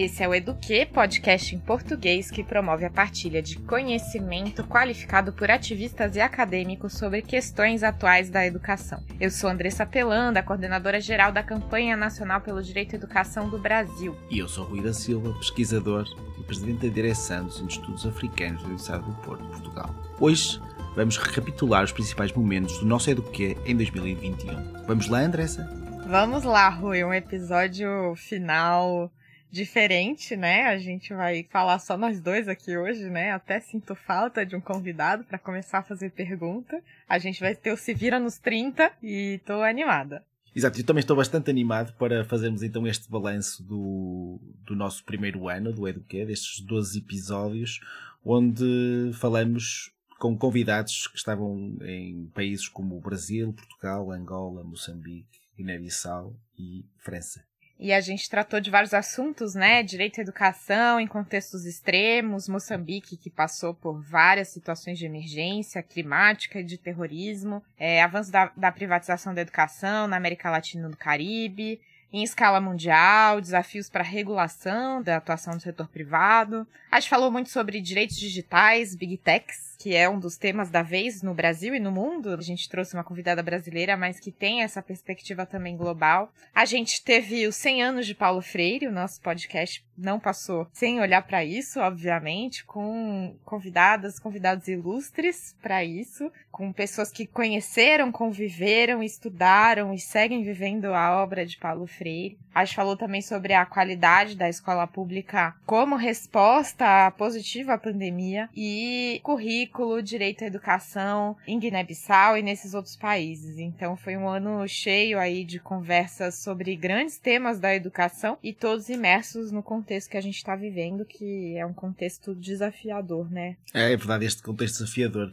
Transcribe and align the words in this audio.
Esse 0.00 0.22
é 0.22 0.26
o 0.26 0.34
Eduque, 0.34 0.86
podcast 0.86 1.54
em 1.54 1.58
português 1.58 2.30
que 2.30 2.42
promove 2.42 2.86
a 2.86 2.90
partilha 2.90 3.42
de 3.42 3.58
conhecimento 3.58 4.64
qualificado 4.64 5.30
por 5.30 5.50
ativistas 5.50 6.16
e 6.16 6.20
acadêmicos 6.22 6.94
sobre 6.94 7.20
questões 7.20 7.82
atuais 7.82 8.30
da 8.30 8.46
educação. 8.46 9.04
Eu 9.20 9.30
sou 9.30 9.50
Andressa 9.50 9.84
Pelanda, 9.84 10.42
coordenadora 10.42 11.02
geral 11.02 11.30
da 11.32 11.42
Campanha 11.42 11.98
Nacional 11.98 12.40
pelo 12.40 12.62
Direito 12.62 12.94
à 12.94 12.96
Educação 12.96 13.50
do 13.50 13.58
Brasil. 13.58 14.16
E 14.30 14.38
eu 14.38 14.48
sou 14.48 14.64
Rui 14.64 14.80
da 14.80 14.94
Silva, 14.94 15.34
pesquisador 15.34 16.06
e 16.38 16.42
presidente 16.44 16.86
da 16.86 16.94
direção 16.94 17.44
dos 17.44 17.60
Institutos 17.60 18.06
Africanos 18.06 18.62
da 18.62 18.68
Universidade 18.68 19.04
do 19.04 19.12
Porto, 19.16 19.44
Portugal. 19.48 19.94
Hoje 20.18 20.58
vamos 20.96 21.18
recapitular 21.18 21.84
os 21.84 21.92
principais 21.92 22.32
momentos 22.32 22.78
do 22.78 22.86
nosso 22.86 23.10
Eduque 23.10 23.54
em 23.66 23.76
2021. 23.76 24.86
Vamos 24.86 25.08
lá, 25.10 25.18
Andressa? 25.18 25.68
Vamos 26.06 26.42
lá, 26.42 26.70
Rui, 26.70 27.04
um 27.04 27.12
episódio 27.12 28.14
final 28.16 29.12
diferente, 29.50 30.36
né? 30.36 30.66
A 30.66 30.78
gente 30.78 31.12
vai 31.12 31.46
falar 31.50 31.78
só 31.78 31.96
nós 31.96 32.20
dois 32.20 32.48
aqui 32.48 32.76
hoje, 32.76 33.10
né? 33.10 33.32
Até 33.32 33.60
sinto 33.60 33.94
falta 33.94 34.46
de 34.46 34.54
um 34.54 34.60
convidado 34.60 35.24
para 35.24 35.38
começar 35.38 35.78
a 35.78 35.82
fazer 35.82 36.10
pergunta. 36.10 36.82
A 37.08 37.18
gente 37.18 37.40
vai 37.40 37.54
ter 37.54 37.72
o 37.72 37.76
Se 37.76 37.92
Vira 37.92 38.20
nos 38.20 38.38
30 38.38 38.92
e 39.02 39.40
tô 39.44 39.62
animada. 39.62 40.24
Exato, 40.54 40.80
eu 40.80 40.84
também 40.84 41.00
estou 41.00 41.16
bastante 41.16 41.48
animado 41.48 41.92
para 41.96 42.24
fazermos 42.24 42.62
então 42.62 42.86
este 42.86 43.08
balanço 43.08 43.62
do, 43.62 44.40
do 44.64 44.74
nosso 44.74 45.04
primeiro 45.04 45.48
ano 45.48 45.72
do 45.72 45.86
Eduquê, 45.86 46.26
destes 46.26 46.60
12 46.60 46.98
episódios, 46.98 47.78
onde 48.24 49.12
falamos 49.14 49.92
com 50.18 50.36
convidados 50.36 51.06
que 51.06 51.16
estavam 51.16 51.78
em 51.82 52.26
países 52.34 52.68
como 52.68 52.96
o 52.96 53.00
Brasil, 53.00 53.52
Portugal, 53.52 54.10
Angola, 54.10 54.64
Moçambique, 54.64 55.38
Guiné-Bissau 55.56 56.36
e 56.58 56.84
França. 56.98 57.49
E 57.82 57.94
a 57.94 58.00
gente 58.02 58.28
tratou 58.28 58.60
de 58.60 58.70
vários 58.70 58.92
assuntos, 58.92 59.54
né? 59.54 59.82
Direito 59.82 60.20
à 60.20 60.22
educação 60.22 61.00
em 61.00 61.06
contextos 61.06 61.64
extremos, 61.64 62.46
Moçambique, 62.46 63.16
que 63.16 63.30
passou 63.30 63.72
por 63.72 63.98
várias 64.02 64.48
situações 64.48 64.98
de 64.98 65.06
emergência 65.06 65.82
climática 65.82 66.60
e 66.60 66.62
de 66.62 66.76
terrorismo, 66.76 67.64
é, 67.78 68.02
avanço 68.02 68.30
da, 68.30 68.52
da 68.54 68.70
privatização 68.70 69.32
da 69.32 69.40
educação 69.40 70.06
na 70.06 70.18
América 70.18 70.50
Latina 70.50 70.86
e 70.86 70.90
no 70.90 70.96
Caribe, 70.96 71.80
em 72.12 72.22
escala 72.22 72.60
mundial, 72.60 73.40
desafios 73.40 73.88
para 73.88 74.04
regulação 74.04 75.02
da 75.02 75.16
atuação 75.16 75.56
do 75.56 75.62
setor 75.62 75.88
privado. 75.88 76.68
A 76.90 77.00
gente 77.00 77.08
falou 77.08 77.30
muito 77.30 77.48
sobre 77.48 77.80
direitos 77.80 78.18
digitais, 78.18 78.94
big 78.94 79.16
techs, 79.16 79.69
que 79.80 79.96
é 79.96 80.06
um 80.06 80.20
dos 80.20 80.36
temas 80.36 80.68
da 80.68 80.82
vez 80.82 81.22
no 81.22 81.32
Brasil 81.32 81.74
e 81.74 81.80
no 81.80 81.90
mundo. 81.90 82.34
A 82.34 82.42
gente 82.42 82.68
trouxe 82.68 82.92
uma 82.92 83.02
convidada 83.02 83.42
brasileira, 83.42 83.96
mas 83.96 84.20
que 84.20 84.30
tem 84.30 84.62
essa 84.62 84.82
perspectiva 84.82 85.46
também 85.46 85.74
global. 85.74 86.30
A 86.54 86.66
gente 86.66 87.02
teve 87.02 87.46
os 87.46 87.56
100 87.56 87.82
anos 87.82 88.06
de 88.06 88.14
Paulo 88.14 88.42
Freire, 88.42 88.86
o 88.86 88.92
nosso 88.92 89.22
podcast 89.22 89.82
não 90.00 90.18
passou 90.18 90.66
sem 90.72 91.00
olhar 91.00 91.22
para 91.22 91.44
isso, 91.44 91.78
obviamente, 91.80 92.64
com 92.64 93.36
convidadas, 93.44 94.18
convidados 94.18 94.66
ilustres 94.66 95.54
para 95.60 95.84
isso, 95.84 96.32
com 96.50 96.72
pessoas 96.72 97.10
que 97.10 97.26
conheceram, 97.26 98.10
conviveram, 98.10 99.02
estudaram 99.02 99.92
e 99.92 99.98
seguem 99.98 100.42
vivendo 100.42 100.86
a 100.86 101.22
obra 101.22 101.44
de 101.44 101.58
Paulo 101.58 101.86
Freire. 101.86 102.38
A 102.54 102.64
gente 102.64 102.74
falou 102.74 102.96
também 102.96 103.22
sobre 103.22 103.52
a 103.52 103.64
qualidade 103.64 104.34
da 104.34 104.48
escola 104.48 104.86
pública 104.86 105.54
como 105.64 105.96
resposta 105.96 107.10
positiva 107.12 107.74
à 107.74 107.78
pandemia 107.78 108.48
e 108.56 109.20
currículo, 109.22 109.69
direito 110.02 110.44
à 110.44 110.46
educação 110.46 111.36
em 111.46 111.58
Guiné-Bissau 111.58 112.36
e 112.36 112.42
nesses 112.42 112.74
outros 112.74 112.96
países. 112.96 113.58
Então 113.58 113.96
foi 113.96 114.16
um 114.16 114.28
ano 114.28 114.66
cheio 114.68 115.18
aí 115.18 115.44
de 115.44 115.58
conversas 115.58 116.36
sobre 116.36 116.74
grandes 116.76 117.18
temas 117.18 117.58
da 117.58 117.74
educação 117.74 118.38
e 118.42 118.52
todos 118.52 118.88
imersos 118.88 119.50
no 119.50 119.62
contexto 119.62 120.10
que 120.10 120.16
a 120.16 120.20
gente 120.20 120.36
está 120.36 120.56
vivendo, 120.56 121.04
que 121.04 121.56
é 121.56 121.64
um 121.64 121.72
contexto 121.72 122.34
desafiador, 122.34 123.30
né? 123.30 123.56
É, 123.72 123.92
é 123.92 123.96
verdade, 123.96 124.24
este 124.24 124.42
contexto 124.42 124.78
desafiador. 124.78 125.32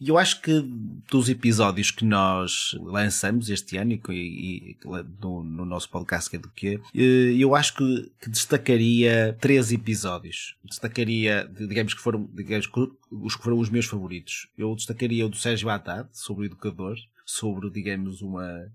E 0.00 0.08
eu 0.08 0.18
acho 0.18 0.40
que 0.40 0.60
dos 1.10 1.28
episódios 1.28 1.90
que 1.90 2.04
nós 2.04 2.76
lançamos 2.80 3.50
este 3.50 3.76
ano 3.76 3.92
e, 3.92 3.98
e 4.10 4.76
no, 5.20 5.42
no 5.42 5.64
nosso 5.64 5.88
podcast 5.90 6.30
que 6.30 6.36
é 6.36 6.38
do 6.38 6.50
quê, 6.50 6.80
eh, 6.94 7.34
eu 7.38 7.54
acho 7.54 7.74
que, 7.76 8.12
que 8.20 8.30
destacaria 8.30 9.36
três 9.40 9.72
episódios. 9.72 10.56
Destacaria, 10.64 11.48
digamos 11.50 11.94
que 11.94 12.00
foram, 12.00 12.28
digamos 12.32 12.66
os 13.10 13.36
que 13.36 13.42
foram 13.42 13.58
os 13.58 13.70
meus 13.70 13.77
favoritos. 13.86 14.48
Eu 14.56 14.74
destacaria 14.74 15.26
o 15.26 15.28
do 15.28 15.36
Sérgio 15.36 15.68
Haddad, 15.68 16.08
sobre 16.12 16.44
o 16.44 16.46
educador, 16.46 16.96
sobre, 17.28 17.68
digamos, 17.68 18.22
uma. 18.22 18.72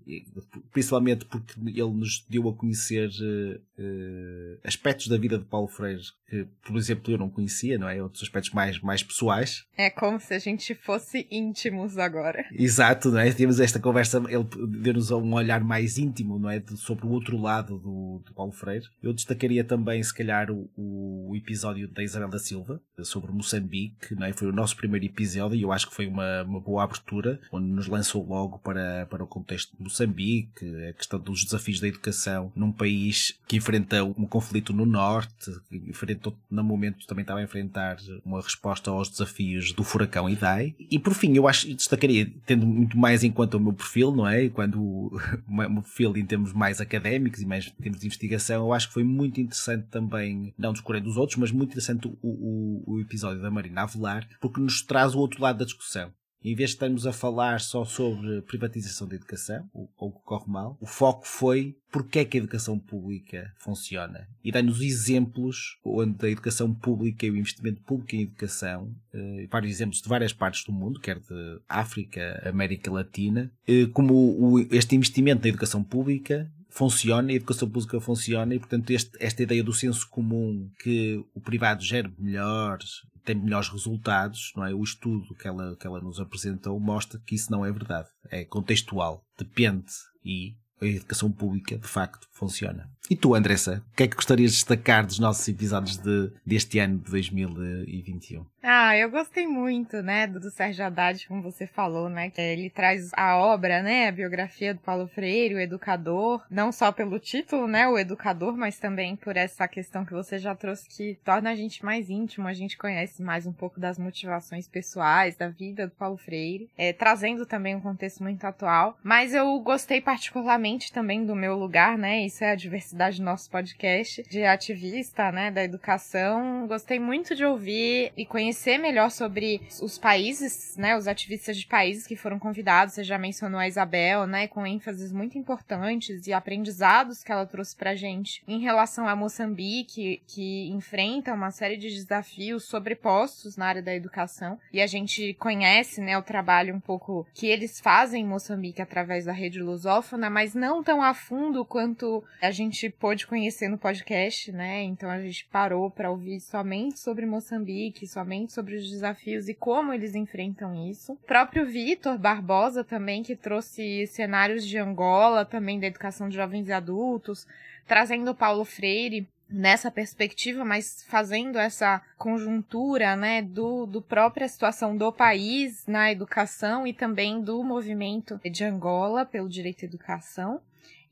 Principalmente 0.72 1.24
porque 1.24 1.58
ele 1.58 1.90
nos 1.90 2.24
deu 2.28 2.48
a 2.48 2.54
conhecer 2.54 3.08
uh, 3.08 4.58
aspectos 4.62 5.08
da 5.08 5.18
vida 5.18 5.36
de 5.36 5.44
Paulo 5.44 5.66
Freire 5.66 6.04
que, 6.34 6.46
por 6.66 6.76
exemplo, 6.76 7.12
eu 7.12 7.18
não 7.18 7.28
conhecia, 7.28 7.78
não 7.78 7.88
é? 7.88 8.02
Outros 8.02 8.22
aspectos 8.22 8.50
mais, 8.52 8.80
mais 8.80 9.02
pessoais. 9.02 9.64
É 9.76 9.88
como 9.88 10.18
se 10.18 10.34
a 10.34 10.38
gente 10.38 10.74
fosse 10.74 11.26
íntimos 11.30 11.96
agora. 11.96 12.44
Exato, 12.52 13.10
não 13.10 13.18
é? 13.18 13.30
Tínhamos 13.32 13.60
esta 13.60 13.78
conversa, 13.78 14.22
ele 14.28 14.44
deu-nos 14.80 15.10
um 15.10 15.34
olhar 15.34 15.62
mais 15.62 15.96
íntimo, 15.98 16.38
não 16.38 16.50
é? 16.50 16.62
sobre 16.76 17.06
o 17.06 17.10
outro 17.10 17.36
lado 17.36 17.78
do, 17.78 18.22
do 18.24 18.34
Paulo 18.34 18.52
Freire. 18.52 18.86
Eu 19.02 19.12
destacaria 19.12 19.62
também, 19.62 20.02
se 20.02 20.14
calhar, 20.14 20.50
o, 20.50 20.70
o 20.76 21.36
episódio 21.36 21.86
da 21.88 22.02
Isabel 22.02 22.28
da 22.28 22.38
Silva, 22.38 22.80
sobre 23.02 23.30
Moçambique, 23.30 24.14
não 24.14 24.26
é? 24.26 24.32
Foi 24.32 24.48
o 24.48 24.52
nosso 24.52 24.76
primeiro 24.76 25.06
episódio 25.06 25.56
e 25.56 25.62
eu 25.62 25.72
acho 25.72 25.88
que 25.88 25.94
foi 25.94 26.06
uma, 26.06 26.42
uma 26.42 26.60
boa 26.60 26.84
abertura, 26.84 27.40
onde 27.52 27.66
nos 27.66 27.86
lançou 27.86 28.26
logo 28.26 28.43
para, 28.48 29.06
para 29.06 29.24
o 29.24 29.26
contexto 29.26 29.76
de 29.76 29.82
Moçambique, 29.82 30.64
a 30.88 30.92
questão 30.92 31.18
dos 31.18 31.44
desafios 31.44 31.80
da 31.80 31.88
educação 31.88 32.52
num 32.54 32.72
país 32.72 33.38
que 33.46 33.56
enfrenta 33.56 34.04
um 34.04 34.26
conflito 34.26 34.72
no 34.72 34.86
norte, 34.86 35.50
que 35.68 35.76
enfrenta 35.76 36.32
no 36.50 36.64
momento 36.64 37.06
também 37.06 37.22
estava 37.22 37.40
a 37.40 37.42
enfrentar 37.42 37.96
uma 38.24 38.40
resposta 38.40 38.90
aos 38.90 39.08
desafios 39.08 39.72
do 39.72 39.84
furacão 39.84 40.28
Idai. 40.28 40.74
E 40.78 40.98
por 40.98 41.14
fim, 41.14 41.34
eu 41.34 41.46
acho, 41.46 41.72
destacaria, 41.74 42.30
tendo 42.46 42.66
muito 42.66 42.96
mais 42.96 43.22
em 43.24 43.30
conta 43.30 43.56
o 43.56 43.60
meu 43.60 43.72
perfil, 43.72 44.14
não 44.14 44.26
é? 44.26 44.48
Quando 44.48 44.78
o 45.46 45.52
meu 45.52 45.82
perfil 45.82 46.16
em 46.16 46.26
termos 46.26 46.52
mais 46.52 46.80
académicos 46.80 47.40
e 47.40 47.46
mais 47.46 47.66
em 47.66 47.82
termos 47.82 48.00
de 48.00 48.06
investigação, 48.06 48.66
eu 48.66 48.72
acho 48.72 48.88
que 48.88 48.94
foi 48.94 49.04
muito 49.04 49.40
interessante 49.40 49.86
também, 49.90 50.54
não 50.58 50.72
descurando 50.72 51.08
os 51.08 51.16
outros, 51.16 51.38
mas 51.38 51.50
muito 51.50 51.70
interessante 51.70 52.06
o, 52.06 52.16
o, 52.22 52.82
o 52.86 53.00
episódio 53.00 53.42
da 53.42 53.50
Marina 53.50 53.82
Avelar, 53.82 54.28
porque 54.40 54.60
nos 54.60 54.82
traz 54.82 55.14
o 55.14 55.18
outro 55.18 55.42
lado 55.42 55.58
da 55.58 55.64
discussão 55.64 56.12
em 56.44 56.54
vez 56.54 56.70
de 56.70 56.76
estarmos 56.76 57.06
a 57.06 57.12
falar 57.12 57.60
só 57.60 57.84
sobre 57.84 58.42
privatização 58.42 59.08
da 59.08 59.16
educação, 59.16 59.68
ou 59.72 59.90
o 59.98 60.12
que 60.12 60.24
corre 60.24 60.44
mal, 60.46 60.76
o 60.80 60.86
foco 60.86 61.26
foi 61.26 61.76
porque 61.90 62.18
é 62.18 62.24
que 62.24 62.36
a 62.36 62.40
educação 62.40 62.78
pública 62.78 63.54
funciona. 63.56 64.28
E 64.42 64.50
dá-nos 64.50 64.80
exemplos 64.80 65.78
onde 65.84 66.26
a 66.26 66.28
educação 66.28 66.74
pública 66.74 67.24
e 67.24 67.30
o 67.30 67.36
investimento 67.36 67.80
público 67.82 68.16
em 68.16 68.22
educação, 68.22 68.94
eh, 69.12 69.46
vários 69.50 69.72
exemplos 69.72 70.02
de 70.02 70.08
várias 70.08 70.32
partes 70.32 70.64
do 70.64 70.72
mundo, 70.72 71.00
quer 71.00 71.18
de 71.20 71.60
África, 71.68 72.42
América 72.44 72.90
Latina, 72.90 73.50
eh, 73.66 73.86
como 73.92 74.12
o, 74.14 74.58
este 74.74 74.96
investimento 74.96 75.42
na 75.42 75.48
educação 75.48 75.82
pública 75.84 76.50
funciona, 76.68 77.30
a 77.30 77.34
educação 77.34 77.70
pública 77.70 78.00
funciona 78.00 78.52
e, 78.52 78.58
portanto, 78.58 78.90
este, 78.90 79.16
esta 79.20 79.44
ideia 79.44 79.62
do 79.62 79.72
senso 79.72 80.08
comum 80.10 80.68
que 80.80 81.24
o 81.32 81.40
privado 81.40 81.84
gera 81.84 82.12
melhor, 82.18 82.78
tem 83.24 83.34
melhores 83.34 83.68
resultados, 83.68 84.52
não 84.54 84.64
é? 84.64 84.74
O 84.74 84.82
estudo 84.82 85.34
que 85.34 85.48
ela, 85.48 85.76
que 85.76 85.86
ela 85.86 86.00
nos 86.00 86.20
apresentou 86.20 86.78
mostra 86.78 87.20
que 87.24 87.34
isso 87.34 87.50
não 87.50 87.64
é 87.64 87.72
verdade. 87.72 88.08
É 88.30 88.44
contextual. 88.44 89.24
Depende 89.38 89.92
e 90.24 90.54
a 90.80 90.86
educação 90.86 91.30
pública, 91.30 91.78
de 91.78 91.86
facto, 91.86 92.28
funciona. 92.32 92.90
E 93.10 93.14
tu, 93.14 93.34
Andressa, 93.34 93.82
o 93.92 93.96
que 93.96 94.04
é 94.04 94.08
que 94.08 94.16
gostarias 94.16 94.52
de 94.52 94.56
destacar 94.56 95.04
dos 95.04 95.18
nossos 95.18 95.46
episódios 95.46 95.98
de, 95.98 96.32
deste 96.44 96.78
ano 96.78 96.96
de 96.96 97.10
2021? 97.10 98.46
Ah, 98.62 98.96
eu 98.96 99.10
gostei 99.10 99.46
muito, 99.46 100.00
né, 100.00 100.26
do, 100.26 100.50
Sérgio 100.50 100.86
Haddad, 100.86 101.28
como 101.28 101.42
você 101.42 101.66
falou, 101.66 102.08
né, 102.08 102.30
que 102.30 102.40
ele 102.40 102.70
traz 102.70 103.10
a 103.12 103.36
obra, 103.36 103.82
né, 103.82 104.08
a 104.08 104.12
biografia 104.12 104.72
do 104.72 104.80
Paulo 104.80 105.06
Freire, 105.06 105.54
o 105.54 105.60
educador, 105.60 106.42
não 106.50 106.72
só 106.72 106.90
pelo 106.90 107.18
título, 107.18 107.68
né, 107.68 107.86
o 107.86 107.98
educador, 107.98 108.56
mas 108.56 108.78
também 108.78 109.16
por 109.16 109.36
essa 109.36 109.68
questão 109.68 110.02
que 110.02 110.14
você 110.14 110.38
já 110.38 110.54
trouxe 110.54 110.88
que 110.88 111.18
torna 111.22 111.50
a 111.50 111.54
gente 111.54 111.84
mais 111.84 112.08
íntimo, 112.08 112.48
a 112.48 112.54
gente 112.54 112.78
conhece 112.78 113.22
mais 113.22 113.44
um 113.44 113.52
pouco 113.52 113.78
das 113.78 113.98
motivações 113.98 114.66
pessoais, 114.66 115.36
da 115.36 115.48
vida 115.48 115.86
do 115.86 115.92
Paulo 115.92 116.16
Freire, 116.16 116.70
é, 116.78 116.90
trazendo 116.90 117.44
também 117.44 117.76
um 117.76 117.82
contexto 117.82 118.22
muito 118.22 118.46
atual, 118.46 118.96
mas 119.02 119.34
eu 119.34 119.60
gostei 119.60 120.00
particularmente 120.00 120.90
também 120.90 121.26
do 121.26 121.36
meu 121.36 121.54
lugar, 121.54 121.98
né, 121.98 122.24
isso 122.24 122.42
é 122.42 122.52
a 122.52 122.54
diversidade 122.54 122.93
do 122.94 123.22
nosso 123.22 123.50
podcast, 123.50 124.22
de 124.28 124.44
ativista, 124.44 125.30
né, 125.30 125.50
da 125.50 125.62
educação, 125.62 126.66
gostei 126.66 126.98
muito 126.98 127.34
de 127.34 127.44
ouvir 127.44 128.12
e 128.16 128.24
conhecer 128.24 128.54
conhecer 128.54 128.78
melhor 128.78 129.10
sobre 129.10 129.60
os 129.82 129.98
países, 129.98 130.76
né, 130.76 130.96
os 130.96 131.06
ativistas 131.06 131.56
de 131.56 131.66
países 131.66 132.06
que 132.06 132.16
foram 132.16 132.38
convidados. 132.38 132.94
Você 132.94 133.04
já 133.04 133.18
mencionou 133.18 133.58
a 133.58 133.66
Isabel, 133.66 134.26
né, 134.26 134.46
com 134.46 134.66
ênfases 134.66 135.12
muito 135.12 135.36
importantes 135.36 136.26
e 136.26 136.32
aprendizados 136.32 137.22
que 137.22 137.32
ela 137.32 137.46
trouxe 137.46 137.74
pra 137.74 137.94
gente 137.94 138.42
em 138.46 138.60
relação 138.60 139.08
a 139.08 139.16
Moçambique, 139.16 140.22
que 140.26 140.68
enfrenta 140.68 141.34
uma 141.34 141.50
série 141.50 141.76
de 141.76 141.88
desafios 141.90 142.64
sobrepostos 142.64 143.56
na 143.56 143.66
área 143.66 143.82
da 143.82 143.94
educação. 143.94 144.58
E 144.72 144.80
a 144.80 144.86
gente 144.86 145.34
conhece, 145.34 146.00
né, 146.00 146.16
o 146.16 146.22
trabalho 146.22 146.74
um 146.74 146.80
pouco 146.80 147.26
que 147.34 147.46
eles 147.46 147.80
fazem 147.80 148.22
em 148.22 148.26
Moçambique 148.26 148.80
através 148.80 149.24
da 149.24 149.32
rede 149.32 149.60
lusófona, 149.60 150.30
mas 150.30 150.54
não 150.54 150.82
tão 150.82 151.02
a 151.02 151.12
fundo 151.12 151.64
quanto 151.64 152.22
a 152.40 152.50
gente 152.50 152.83
pôde 152.90 153.26
conhecer 153.26 153.68
no 153.68 153.78
podcast, 153.78 154.52
né? 154.52 154.82
Então 154.82 155.10
a 155.10 155.20
gente 155.20 155.46
parou 155.46 155.90
para 155.90 156.10
ouvir 156.10 156.40
somente 156.40 156.98
sobre 156.98 157.26
Moçambique, 157.26 158.06
somente 158.06 158.52
sobre 158.52 158.76
os 158.76 158.90
desafios 158.90 159.48
e 159.48 159.54
como 159.54 159.92
eles 159.92 160.14
enfrentam 160.14 160.88
isso. 160.88 161.12
O 161.12 161.16
próprio 161.16 161.66
Vitor 161.66 162.18
Barbosa 162.18 162.84
também, 162.84 163.22
que 163.22 163.36
trouxe 163.36 164.06
cenários 164.06 164.66
de 164.66 164.78
Angola, 164.78 165.44
também 165.44 165.78
da 165.78 165.86
educação 165.86 166.28
de 166.28 166.36
jovens 166.36 166.68
e 166.68 166.72
adultos, 166.72 167.46
trazendo 167.86 168.34
Paulo 168.34 168.64
Freire 168.64 169.28
nessa 169.48 169.90
perspectiva, 169.90 170.64
mas 170.64 171.04
fazendo 171.08 171.58
essa 171.58 172.02
conjuntura, 172.16 173.14
né, 173.14 173.42
do, 173.42 173.86
do 173.86 174.00
própria 174.00 174.48
situação 174.48 174.96
do 174.96 175.12
país 175.12 175.86
na 175.86 176.10
educação 176.10 176.86
e 176.86 176.92
também 176.92 177.40
do 177.40 177.62
movimento 177.62 178.40
de 178.44 178.64
Angola 178.64 179.24
pelo 179.24 179.48
direito 179.48 179.84
à 179.84 179.88
educação. 179.88 180.60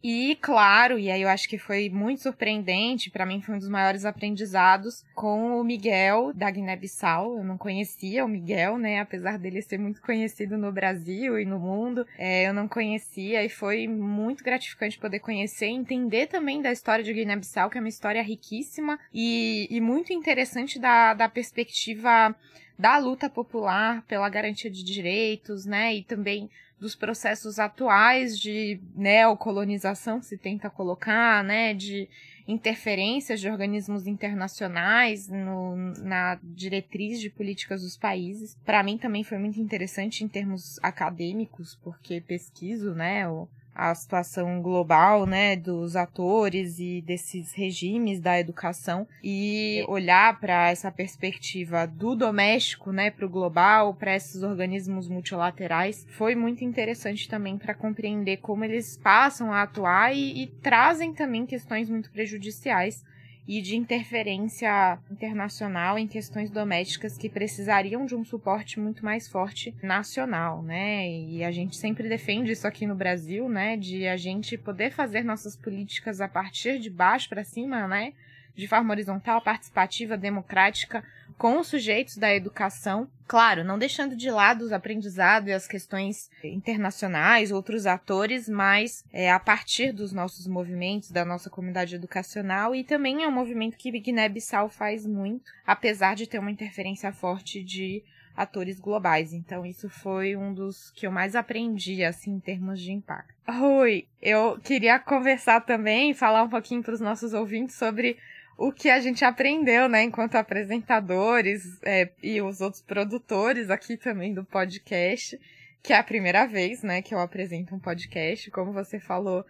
E, 0.02 0.36
claro, 0.40 0.98
e 0.98 1.10
aí 1.10 1.22
eu 1.22 1.28
acho 1.28 1.48
que 1.48 1.56
foi 1.56 1.88
muito 1.88 2.22
surpreendente, 2.22 3.08
para 3.08 3.24
mim 3.24 3.40
foi 3.40 3.54
um 3.54 3.58
dos 3.58 3.68
maiores 3.68 4.04
aprendizados 4.04 5.04
com 5.14 5.60
o 5.60 5.62
Miguel 5.64 6.32
da 6.34 6.50
Guiné-Bissau. 6.50 7.38
Eu 7.38 7.44
não 7.44 7.56
conhecia 7.56 8.24
o 8.24 8.28
Miguel, 8.28 8.78
né? 8.78 8.98
Apesar 8.98 9.38
dele 9.38 9.62
ser 9.62 9.78
muito 9.78 10.02
conhecido 10.02 10.58
no 10.58 10.72
Brasil 10.72 11.38
e 11.38 11.44
no 11.44 11.60
mundo, 11.60 12.04
é, 12.18 12.48
eu 12.48 12.52
não 12.52 12.66
conhecia 12.66 13.44
e 13.44 13.48
foi 13.48 13.86
muito 13.86 14.42
gratificante 14.42 14.98
poder 14.98 15.20
conhecer 15.20 15.66
e 15.66 15.74
entender 15.74 16.26
também 16.26 16.60
da 16.60 16.72
história 16.72 17.04
de 17.04 17.12
Guiné-Bissau, 17.12 17.70
que 17.70 17.78
é 17.78 17.80
uma 17.80 17.88
história 17.88 18.22
riquíssima 18.22 18.98
e, 19.14 19.68
e 19.70 19.80
muito 19.80 20.12
interessante 20.12 20.80
da, 20.80 21.14
da 21.14 21.28
perspectiva 21.28 22.34
da 22.76 22.98
luta 22.98 23.30
popular 23.30 24.02
pela 24.08 24.28
garantia 24.28 24.68
de 24.68 24.82
direitos, 24.82 25.64
né? 25.64 25.94
E 25.94 26.02
também 26.02 26.50
dos 26.82 26.96
processos 26.96 27.60
atuais 27.60 28.36
de 28.36 28.80
neocolonização 28.92 30.18
que 30.18 30.26
se 30.26 30.36
tenta 30.36 30.68
colocar, 30.68 31.44
né, 31.44 31.72
de 31.72 32.08
interferências 32.46 33.40
de 33.40 33.48
organismos 33.48 34.08
internacionais 34.08 35.28
no, 35.28 35.76
na 36.02 36.40
diretriz 36.42 37.20
de 37.20 37.30
políticas 37.30 37.82
dos 37.82 37.96
países. 37.96 38.58
Para 38.64 38.82
mim 38.82 38.98
também 38.98 39.22
foi 39.22 39.38
muito 39.38 39.60
interessante 39.60 40.24
em 40.24 40.28
termos 40.28 40.80
acadêmicos, 40.82 41.78
porque 41.84 42.20
pesquiso, 42.20 42.92
né, 42.94 43.28
o, 43.28 43.48
a 43.74 43.94
situação 43.94 44.60
global, 44.60 45.26
né, 45.26 45.56
dos 45.56 45.96
atores 45.96 46.78
e 46.78 47.00
desses 47.00 47.52
regimes 47.52 48.20
da 48.20 48.38
educação 48.38 49.06
e 49.22 49.84
olhar 49.88 50.38
para 50.40 50.70
essa 50.70 50.90
perspectiva 50.90 51.86
do 51.86 52.14
doméstico, 52.14 52.92
né, 52.92 53.10
para 53.10 53.26
o 53.26 53.30
global, 53.30 53.94
para 53.94 54.14
esses 54.14 54.42
organismos 54.42 55.08
multilaterais, 55.08 56.06
foi 56.10 56.34
muito 56.34 56.64
interessante 56.64 57.28
também 57.28 57.56
para 57.56 57.74
compreender 57.74 58.38
como 58.38 58.64
eles 58.64 58.96
passam 58.96 59.52
a 59.52 59.62
atuar 59.62 60.14
e, 60.14 60.42
e 60.42 60.46
trazem 60.46 61.12
também 61.12 61.46
questões 61.46 61.88
muito 61.88 62.10
prejudiciais 62.10 63.04
e 63.46 63.60
de 63.60 63.76
interferência 63.76 64.98
internacional 65.10 65.98
em 65.98 66.06
questões 66.06 66.50
domésticas 66.50 67.18
que 67.18 67.28
precisariam 67.28 68.06
de 68.06 68.14
um 68.14 68.24
suporte 68.24 68.78
muito 68.78 69.04
mais 69.04 69.28
forte 69.28 69.74
nacional, 69.82 70.62
né? 70.62 71.08
E 71.08 71.42
a 71.42 71.50
gente 71.50 71.76
sempre 71.76 72.08
defende 72.08 72.52
isso 72.52 72.66
aqui 72.66 72.86
no 72.86 72.94
Brasil, 72.94 73.48
né? 73.48 73.76
De 73.76 74.06
a 74.06 74.16
gente 74.16 74.56
poder 74.56 74.92
fazer 74.92 75.24
nossas 75.24 75.56
políticas 75.56 76.20
a 76.20 76.28
partir 76.28 76.78
de 76.78 76.88
baixo 76.88 77.28
para 77.28 77.42
cima, 77.42 77.88
né? 77.88 78.12
De 78.54 78.68
forma 78.68 78.92
horizontal, 78.92 79.42
participativa, 79.42 80.16
democrática, 80.16 81.02
com 81.38 81.58
os 81.58 81.66
sujeitos 81.66 82.16
da 82.16 82.34
educação, 82.34 83.08
claro, 83.26 83.64
não 83.64 83.78
deixando 83.78 84.16
de 84.16 84.30
lado 84.30 84.62
os 84.62 84.72
aprendizados 84.72 85.48
e 85.48 85.52
as 85.52 85.66
questões 85.66 86.30
internacionais, 86.44 87.50
outros 87.50 87.86
atores, 87.86 88.48
mas 88.48 89.04
é, 89.12 89.30
a 89.30 89.40
partir 89.40 89.92
dos 89.92 90.12
nossos 90.12 90.46
movimentos, 90.46 91.10
da 91.10 91.24
nossa 91.24 91.48
comunidade 91.48 91.94
educacional, 91.94 92.74
e 92.74 92.84
também 92.84 93.22
é 93.22 93.28
um 93.28 93.32
movimento 93.32 93.76
que 93.76 93.90
Guiné-Bissau 93.90 94.68
faz 94.68 95.06
muito, 95.06 95.50
apesar 95.66 96.14
de 96.14 96.26
ter 96.26 96.38
uma 96.38 96.50
interferência 96.50 97.12
forte 97.12 97.62
de 97.62 98.02
atores 98.36 98.80
globais. 98.80 99.32
Então, 99.32 99.64
isso 99.64 99.88
foi 99.88 100.36
um 100.36 100.52
dos 100.52 100.90
que 100.92 101.06
eu 101.06 101.10
mais 101.10 101.36
aprendi, 101.36 102.02
assim, 102.02 102.32
em 102.32 102.40
termos 102.40 102.80
de 102.80 102.92
impacto. 102.92 103.32
Rui, 103.48 104.06
eu 104.20 104.58
queria 104.62 104.98
conversar 104.98 105.60
também, 105.60 106.14
falar 106.14 106.42
um 106.42 106.48
pouquinho 106.48 106.82
para 106.82 106.94
os 106.94 107.00
nossos 107.00 107.34
ouvintes 107.34 107.76
sobre 107.76 108.16
o 108.56 108.72
que 108.72 108.90
a 108.90 109.00
gente 109.00 109.24
aprendeu, 109.24 109.88
né, 109.88 110.02
enquanto 110.02 110.36
apresentadores 110.36 111.78
é, 111.82 112.10
e 112.22 112.40
os 112.40 112.60
outros 112.60 112.82
produtores 112.82 113.70
aqui 113.70 113.96
também 113.96 114.34
do 114.34 114.44
podcast, 114.44 115.38
que 115.82 115.92
é 115.92 115.96
a 115.96 116.04
primeira 116.04 116.46
vez, 116.46 116.82
né, 116.82 117.02
que 117.02 117.14
eu 117.14 117.18
apresento 117.18 117.74
um 117.74 117.78
podcast, 117.78 118.50
como 118.50 118.72
você 118.72 119.00
falou, 119.00 119.44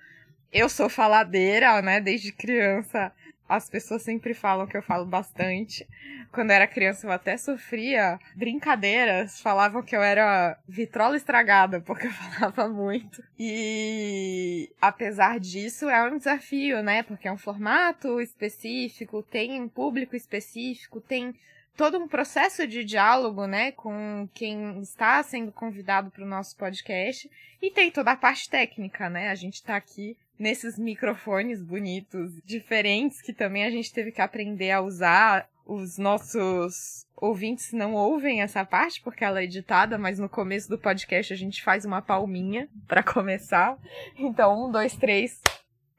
eu 0.53 0.69
sou 0.69 0.89
faladeira, 0.89 1.81
né, 1.83 2.01
desde 2.01 2.33
criança 2.33 3.13
as 3.49 3.69
pessoas 3.69 4.03
sempre 4.03 4.35
falam 4.35 4.67
que 4.67 4.77
eu 4.77 4.83
falo 4.83 5.05
bastante. 5.05 5.87
Quando 6.31 6.51
era 6.51 6.67
criança, 6.67 7.07
eu 7.07 7.13
até 7.13 7.37
sofria 7.37 8.19
brincadeiras. 8.35 9.41
Falavam 9.41 9.83
que 9.83 9.95
eu 9.95 10.03
era 10.03 10.59
vitrola 10.67 11.17
estragada, 11.17 11.81
porque 11.81 12.07
eu 12.07 12.13
falava 12.13 12.69
muito. 12.69 13.23
E 13.39 14.71
apesar 14.81 15.39
disso, 15.39 15.89
é 15.89 16.11
um 16.11 16.19
desafio, 16.19 16.83
né? 16.83 17.03
Porque 17.03 17.29
é 17.29 17.33
um 17.33 17.39
formato 17.39 18.21
específico, 18.21 19.23
tem 19.23 19.61
um 19.61 19.69
público 19.69 20.17
específico, 20.17 21.01
tem 21.01 21.35
todo 21.77 21.99
um 21.99 22.09
processo 22.09 22.67
de 22.67 22.85
diálogo, 22.85 23.47
né, 23.47 23.73
com 23.73 24.29
quem 24.35 24.81
está 24.81 25.23
sendo 25.23 25.51
convidado 25.51 26.11
para 26.11 26.23
o 26.23 26.29
nosso 26.29 26.57
podcast 26.57 27.31
e 27.61 27.71
tem 27.71 27.91
toda 27.91 28.13
a 28.13 28.17
parte 28.17 28.49
técnica, 28.49 29.09
né? 29.09 29.31
A 29.31 29.35
gente 29.35 29.55
está 29.55 29.77
aqui 29.77 30.17
nesses 30.43 30.77
microfones 30.77 31.63
bonitos, 31.63 32.33
diferentes, 32.45 33.23
que 33.23 33.33
também 33.33 33.65
a 33.65 33.71
gente 33.71 33.93
teve 33.93 34.11
que 34.11 34.21
aprender 34.21 34.73
a 34.73 34.81
usar. 34.81 35.49
Os 35.65 35.97
nossos 35.97 37.07
ouvintes 37.17 37.73
não 37.73 37.95
ouvem 37.95 38.43
essa 38.43 38.65
parte 38.65 39.01
porque 39.01 39.23
ela 39.23 39.41
é 39.41 39.45
editada, 39.45 39.97
mas 39.97 40.19
no 40.19 40.29
começo 40.29 40.69
do 40.69 40.77
podcast 40.77 41.33
a 41.33 41.37
gente 41.37 41.63
faz 41.63 41.85
uma 41.85 42.03
palminha 42.03 42.69
para 42.89 43.05
começar. 43.05 43.79
Então, 44.19 44.67
um, 44.67 44.73
dois, 44.73 44.97
três. 44.97 45.41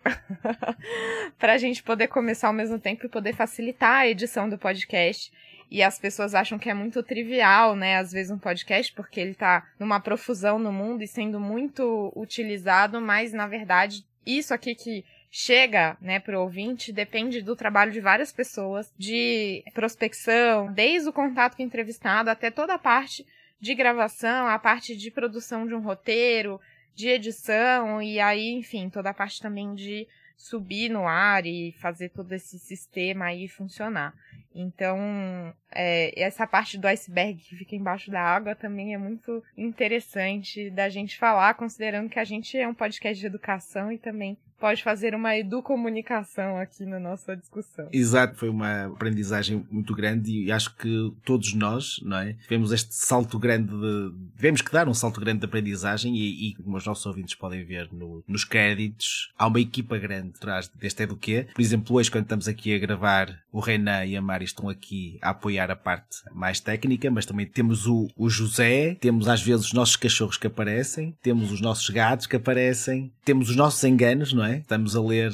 para 1.40 1.54
a 1.54 1.58
gente 1.58 1.82
poder 1.82 2.10
começar 2.10 2.48
ao 2.48 2.54
mesmo 2.54 2.78
tempo 2.78 3.06
e 3.06 3.10
poder 3.10 3.34
facilitar 3.34 4.02
a 4.02 4.08
edição 4.10 4.50
do 4.50 4.58
podcast. 4.58 5.32
E 5.72 5.82
as 5.82 5.98
pessoas 5.98 6.36
acham 6.36 6.60
que 6.60 6.70
é 6.70 6.74
muito 6.74 7.02
trivial, 7.02 7.78
né? 7.78 7.96
Às 7.96 8.12
vezes 8.12 8.30
um 8.30 8.38
podcast, 8.38 8.92
porque 8.92 9.22
ele 9.22 9.34
tá 9.34 9.66
numa 9.80 10.02
profusão 10.02 10.60
no 10.60 10.74
mundo 10.74 11.02
e 11.02 11.08
sendo 11.08 11.40
muito 11.40 12.12
utilizado, 12.14 13.00
mas 13.00 13.32
na 13.32 13.48
verdade 13.48 14.04
isso 14.26 14.54
aqui 14.54 14.76
que 14.76 15.04
chega, 15.32 15.98
né, 16.00 16.20
pro 16.20 16.42
ouvinte 16.42 16.94
depende 16.94 17.42
do 17.42 17.56
trabalho 17.56 17.92
de 17.92 18.00
várias 18.00 18.32
pessoas, 18.32 18.94
de 18.98 19.64
prospecção, 19.74 20.72
desde 20.72 21.10
o 21.10 21.14
contato 21.14 21.56
com 21.56 21.64
o 21.64 21.66
entrevistado 21.66 22.30
até 22.30 22.52
toda 22.52 22.76
a 22.76 22.80
parte 22.80 23.26
de 23.60 23.74
gravação, 23.74 24.48
a 24.48 24.60
parte 24.60 24.96
de 24.96 25.10
produção 25.10 25.66
de 25.66 25.74
um 25.74 25.82
roteiro, 25.82 26.62
de 26.94 27.08
edição 27.08 28.02
e 28.02 28.20
aí, 28.20 28.50
enfim, 28.50 28.90
toda 28.90 29.10
a 29.10 29.14
parte 29.14 29.42
também 29.42 29.74
de 29.74 30.08
subir 30.36 30.90
no 30.90 31.08
ar 31.08 31.46
e 31.46 31.72
fazer 31.74 32.10
todo 32.10 32.32
esse 32.34 32.60
sistema 32.60 33.26
aí 33.26 33.48
funcionar. 33.48 34.14
Então, 34.56 35.54
é, 35.72 36.20
essa 36.22 36.46
parte 36.46 36.78
do 36.78 36.88
iceberg 36.88 37.42
que 37.42 37.56
fica 37.56 37.76
embaixo 37.76 38.12
da 38.12 38.22
água 38.22 38.56
também 38.56 38.94
é 38.94 38.98
muito 38.98 39.44
interessante 39.58 40.70
da 40.70 40.90
gente 40.90 41.18
falar, 41.18 41.56
considerando 41.56 42.10
que 42.10 42.20
a 42.20 42.24
gente 42.24 42.58
é 42.58 42.68
um 42.68 42.74
podcast 42.74 43.20
de 43.20 43.26
educação 43.26 43.92
e 43.92 43.98
também 43.98 44.38
pode 44.64 44.82
fazer 44.82 45.14
uma 45.14 45.36
educomunicação 45.36 46.58
aqui 46.58 46.86
na 46.86 46.98
nossa 46.98 47.36
discussão. 47.36 47.90
Exato, 47.92 48.38
foi 48.38 48.48
uma 48.48 48.86
aprendizagem 48.86 49.68
muito 49.70 49.94
grande 49.94 50.32
e 50.32 50.54
acho 50.54 50.74
que 50.78 51.14
todos 51.26 51.54
nós, 51.54 52.00
não 52.02 52.16
é? 52.16 52.32
Tivemos 52.44 52.72
este 52.72 52.96
salto 52.96 53.38
grande 53.38 53.74
de. 53.74 54.14
Tivemos 54.38 54.62
que 54.62 54.72
dar 54.72 54.88
um 54.88 54.94
salto 54.94 55.20
grande 55.20 55.40
de 55.40 55.46
aprendizagem 55.48 56.16
e, 56.16 56.48
e 56.48 56.56
como 56.56 56.78
os 56.78 56.86
nossos 56.86 57.06
ouvintes 57.06 57.36
podem 57.36 57.66
ver 57.66 57.90
no, 57.92 58.24
nos 58.26 58.46
créditos, 58.46 59.34
há 59.38 59.48
uma 59.48 59.60
equipa 59.60 59.98
grande 59.98 60.32
atrás 60.38 60.70
deste 60.70 61.04
Eduquê. 61.04 61.46
Por 61.54 61.62
exemplo, 61.62 61.98
hoje, 61.98 62.10
quando 62.10 62.24
estamos 62.24 62.48
aqui 62.48 62.74
a 62.74 62.80
gravar, 62.80 63.38
o 63.52 63.60
Renan 63.60 64.06
e 64.06 64.16
a 64.16 64.22
Mari 64.22 64.46
estão 64.46 64.70
aqui 64.70 65.20
a 65.22 65.32
apoiar 65.32 65.70
a 65.72 65.76
parte 65.76 66.20
mais 66.34 66.62
técnica, 66.62 67.12
mas 67.12 67.26
também 67.26 67.46
temos 67.46 67.86
o, 67.86 68.08
o 68.16 68.30
José, 68.30 68.96
temos 68.96 69.28
às 69.28 69.42
vezes 69.42 69.66
os 69.66 69.74
nossos 69.74 69.98
cachorros 69.98 70.38
que 70.38 70.48
aparecem, 70.48 71.18
temos 71.22 71.52
os 71.52 71.60
nossos 71.60 71.90
gatos 71.90 72.28
que 72.28 72.38
aparecem, 72.38 73.12
temos 73.26 73.50
os 73.50 73.58
nossos 73.58 73.84
enganos, 73.84 74.32
não 74.32 74.46
é? 74.46 74.53
É? 74.54 74.58
Estamos 74.60 74.96
a 74.96 75.02
ler 75.02 75.32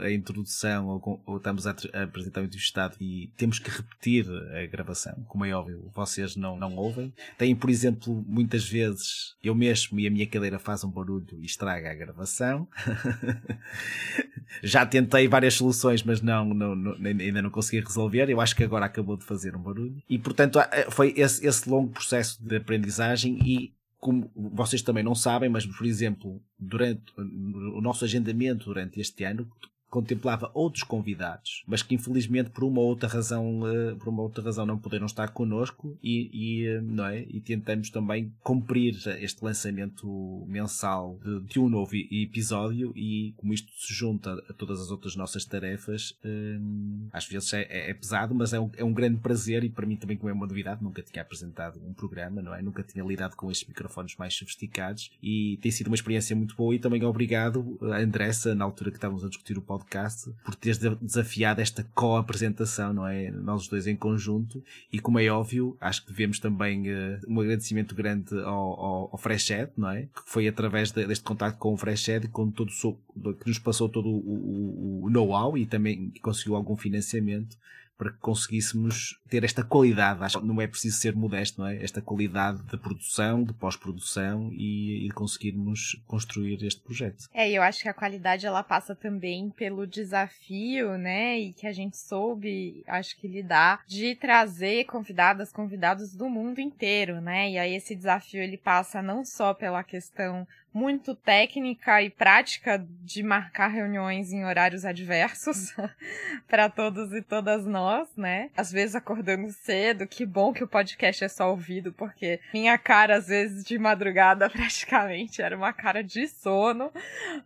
a 0.00 0.10
introdução 0.10 0.88
ou, 0.88 1.22
ou 1.26 1.36
estamos 1.36 1.66
a, 1.66 1.74
a, 1.92 2.02
apresentar 2.02 2.40
o 2.40 2.44
entrevistado 2.44 2.96
e 3.00 3.30
temos 3.36 3.58
que 3.58 3.70
repetir 3.70 4.26
a 4.28 4.66
gravação, 4.66 5.14
como 5.28 5.44
é 5.44 5.52
óbvio, 5.52 5.90
vocês 5.94 6.36
não, 6.36 6.56
não 6.56 6.76
ouvem. 6.76 7.12
Tem, 7.36 7.54
por 7.54 7.70
exemplo, 7.70 8.24
muitas 8.26 8.68
vezes 8.68 9.34
eu 9.42 9.54
mesmo 9.54 9.98
e 9.98 10.06
a 10.06 10.10
minha 10.10 10.26
cadeira 10.26 10.58
faz 10.58 10.84
um 10.84 10.90
barulho 10.90 11.38
e 11.40 11.46
estraga 11.46 11.90
a 11.90 11.94
gravação. 11.94 12.68
Já 14.62 14.84
tentei 14.84 15.28
várias 15.28 15.54
soluções, 15.54 16.02
mas 16.02 16.20
não, 16.20 16.44
não, 16.52 16.74
não, 16.74 16.92
ainda 17.04 17.40
não 17.42 17.50
consegui 17.50 17.84
resolver. 17.84 18.28
Eu 18.28 18.40
acho 18.40 18.56
que 18.56 18.64
agora 18.64 18.86
acabou 18.86 19.16
de 19.16 19.24
fazer 19.24 19.54
um 19.54 19.62
barulho. 19.62 20.02
E 20.08 20.18
portanto 20.18 20.58
foi 20.90 21.14
esse, 21.16 21.46
esse 21.46 21.68
longo 21.68 21.92
processo 21.92 22.42
de 22.42 22.56
aprendizagem 22.56 23.38
e 23.44 23.72
como 24.00 24.30
vocês 24.34 24.80
também 24.80 25.04
não 25.04 25.14
sabem, 25.14 25.50
mas 25.50 25.66
por 25.66 25.86
exemplo, 25.86 26.42
durante 26.58 27.12
o 27.18 27.80
nosso 27.80 28.04
agendamento 28.04 28.64
durante 28.64 28.98
este 28.98 29.24
ano, 29.24 29.48
contemplava 29.90 30.50
outros 30.54 30.84
convidados, 30.84 31.64
mas 31.66 31.82
que 31.82 31.94
infelizmente 31.94 32.50
por 32.50 32.62
uma 32.62 32.80
outra 32.80 33.08
razão, 33.08 33.62
uh, 33.62 33.96
por 33.96 34.08
uma 34.08 34.22
outra 34.22 34.42
razão 34.42 34.64
não 34.64 34.78
puderam 34.78 35.04
estar 35.06 35.28
connosco 35.30 35.98
e, 36.02 36.30
e 36.32 36.78
uh, 36.78 36.82
não 36.82 37.04
é? 37.04 37.22
E 37.28 37.40
tentamos 37.40 37.90
também 37.90 38.32
cumprir 38.40 38.94
este 39.20 39.44
lançamento 39.44 40.46
mensal 40.46 41.18
de, 41.22 41.40
de 41.40 41.58
um 41.58 41.68
novo 41.68 41.96
episódio 41.96 42.92
e 42.94 43.34
como 43.36 43.52
isto 43.52 43.70
se 43.76 43.92
junta 43.92 44.32
a 44.48 44.52
todas 44.52 44.80
as 44.80 44.90
outras 44.90 45.16
nossas 45.16 45.44
tarefas, 45.44 46.12
uh, 46.24 47.08
às 47.12 47.26
vezes 47.26 47.52
é, 47.52 47.62
é, 47.62 47.90
é, 47.90 47.94
pesado, 47.94 48.32
mas 48.32 48.52
é 48.52 48.60
um, 48.60 48.70
é 48.76 48.84
um 48.84 48.92
grande 48.92 49.18
prazer 49.18 49.64
e 49.64 49.68
para 49.68 49.86
mim 49.86 49.96
também 49.96 50.16
como 50.16 50.30
é 50.30 50.32
uma 50.32 50.46
novidade, 50.46 50.84
nunca 50.84 51.02
tinha 51.02 51.22
apresentado 51.22 51.80
um 51.84 51.92
programa, 51.92 52.40
não 52.40 52.54
é? 52.54 52.62
Nunca 52.62 52.84
tinha 52.84 53.04
lidado 53.04 53.34
com 53.34 53.50
estes 53.50 53.66
microfones 53.66 54.14
mais 54.16 54.34
sofisticados 54.34 55.10
e 55.20 55.58
tem 55.60 55.72
sido 55.72 55.88
uma 55.88 55.96
experiência 55.96 56.36
muito 56.36 56.54
boa 56.54 56.74
e 56.74 56.78
também 56.78 57.04
obrigado 57.04 57.76
a 57.82 57.98
Andressa, 57.98 58.54
na 58.54 58.64
altura 58.64 58.90
que 58.90 58.96
estávamos 58.96 59.24
a 59.24 59.28
discutir 59.28 59.58
o 59.58 59.62
podcast 59.62 59.79
podcast 59.80 60.30
por 60.44 60.54
teres 60.54 60.78
desafiado 60.78 61.60
esta 61.60 61.84
co-apresentação, 61.94 62.92
não 62.92 63.06
é? 63.06 63.30
Nós 63.30 63.66
dois 63.66 63.86
em 63.86 63.96
conjunto. 63.96 64.62
E 64.92 64.98
como 64.98 65.18
é 65.18 65.28
óbvio, 65.28 65.76
acho 65.80 66.04
que 66.04 66.12
devemos 66.12 66.38
também 66.38 66.90
uh, 66.90 67.20
um 67.26 67.40
agradecimento 67.40 67.94
grande 67.94 68.38
ao, 68.40 68.80
ao, 68.80 69.08
ao 69.12 69.18
Freshed, 69.18 69.70
não 69.76 69.90
é? 69.90 70.02
Que 70.02 70.22
foi 70.26 70.46
através 70.46 70.90
de, 70.90 71.06
deste 71.06 71.24
contato 71.24 71.56
com 71.58 71.72
o 71.72 71.76
Freshed 71.76 72.28
com 72.28 72.50
todo 72.50 72.70
o, 72.84 73.34
que 73.34 73.48
nos 73.48 73.58
passou 73.58 73.88
todo 73.88 74.08
o, 74.08 74.18
o, 74.18 75.04
o 75.04 75.10
know-how 75.10 75.56
e 75.56 75.66
também 75.66 76.12
conseguiu 76.22 76.54
algum 76.54 76.76
financiamento 76.76 77.56
para 78.00 78.12
que 78.12 78.18
conseguíssemos 78.18 79.20
ter 79.28 79.44
esta 79.44 79.62
qualidade. 79.62 80.24
Acho 80.24 80.40
que 80.40 80.46
não 80.46 80.58
é 80.58 80.66
preciso 80.66 80.96
ser 80.96 81.14
modesto, 81.14 81.60
não 81.60 81.68
é? 81.68 81.84
Esta 81.84 82.00
qualidade 82.00 82.62
de 82.62 82.78
produção, 82.78 83.44
de 83.44 83.52
pós-produção 83.52 84.48
e, 84.54 85.06
e 85.06 85.10
conseguirmos 85.10 86.02
construir 86.06 86.64
este 86.64 86.80
projeto. 86.80 87.28
É, 87.34 87.50
eu 87.50 87.62
acho 87.62 87.82
que 87.82 87.90
a 87.90 87.92
qualidade 87.92 88.46
ela 88.46 88.62
passa 88.62 88.94
também 88.94 89.50
pelo 89.50 89.86
desafio, 89.86 90.96
né? 90.96 91.38
E 91.38 91.52
que 91.52 91.66
a 91.66 91.72
gente 91.74 91.98
soube, 91.98 92.82
acho 92.86 93.14
que 93.18 93.28
lidar 93.28 93.82
de 93.86 94.14
trazer 94.14 94.84
convidadas, 94.84 95.52
convidados 95.52 96.16
do 96.16 96.30
mundo 96.30 96.58
inteiro, 96.58 97.20
né? 97.20 97.50
E 97.50 97.58
aí 97.58 97.74
esse 97.74 97.94
desafio 97.94 98.40
ele 98.42 98.56
passa 98.56 99.02
não 99.02 99.26
só 99.26 99.52
pela 99.52 99.84
questão 99.84 100.48
muito 100.72 101.14
técnica 101.14 102.02
e 102.02 102.10
prática 102.10 102.84
de 103.02 103.22
marcar 103.22 103.68
reuniões 103.68 104.32
em 104.32 104.44
horários 104.44 104.84
adversos 104.84 105.74
para 106.48 106.68
todos 106.68 107.12
e 107.12 107.22
todas 107.22 107.66
nós, 107.66 108.08
né? 108.16 108.50
Às 108.56 108.70
vezes 108.70 108.94
acordando 108.94 109.50
cedo, 109.52 110.06
que 110.06 110.24
bom 110.24 110.52
que 110.52 110.64
o 110.64 110.68
podcast 110.68 111.24
é 111.24 111.28
só 111.28 111.50
ouvido, 111.50 111.92
porque 111.92 112.40
minha 112.52 112.76
cara, 112.78 113.16
às 113.16 113.28
vezes, 113.28 113.64
de 113.64 113.78
madrugada, 113.78 114.48
praticamente 114.50 115.42
era 115.42 115.56
uma 115.56 115.72
cara 115.72 116.02
de 116.02 116.28
sono, 116.28 116.92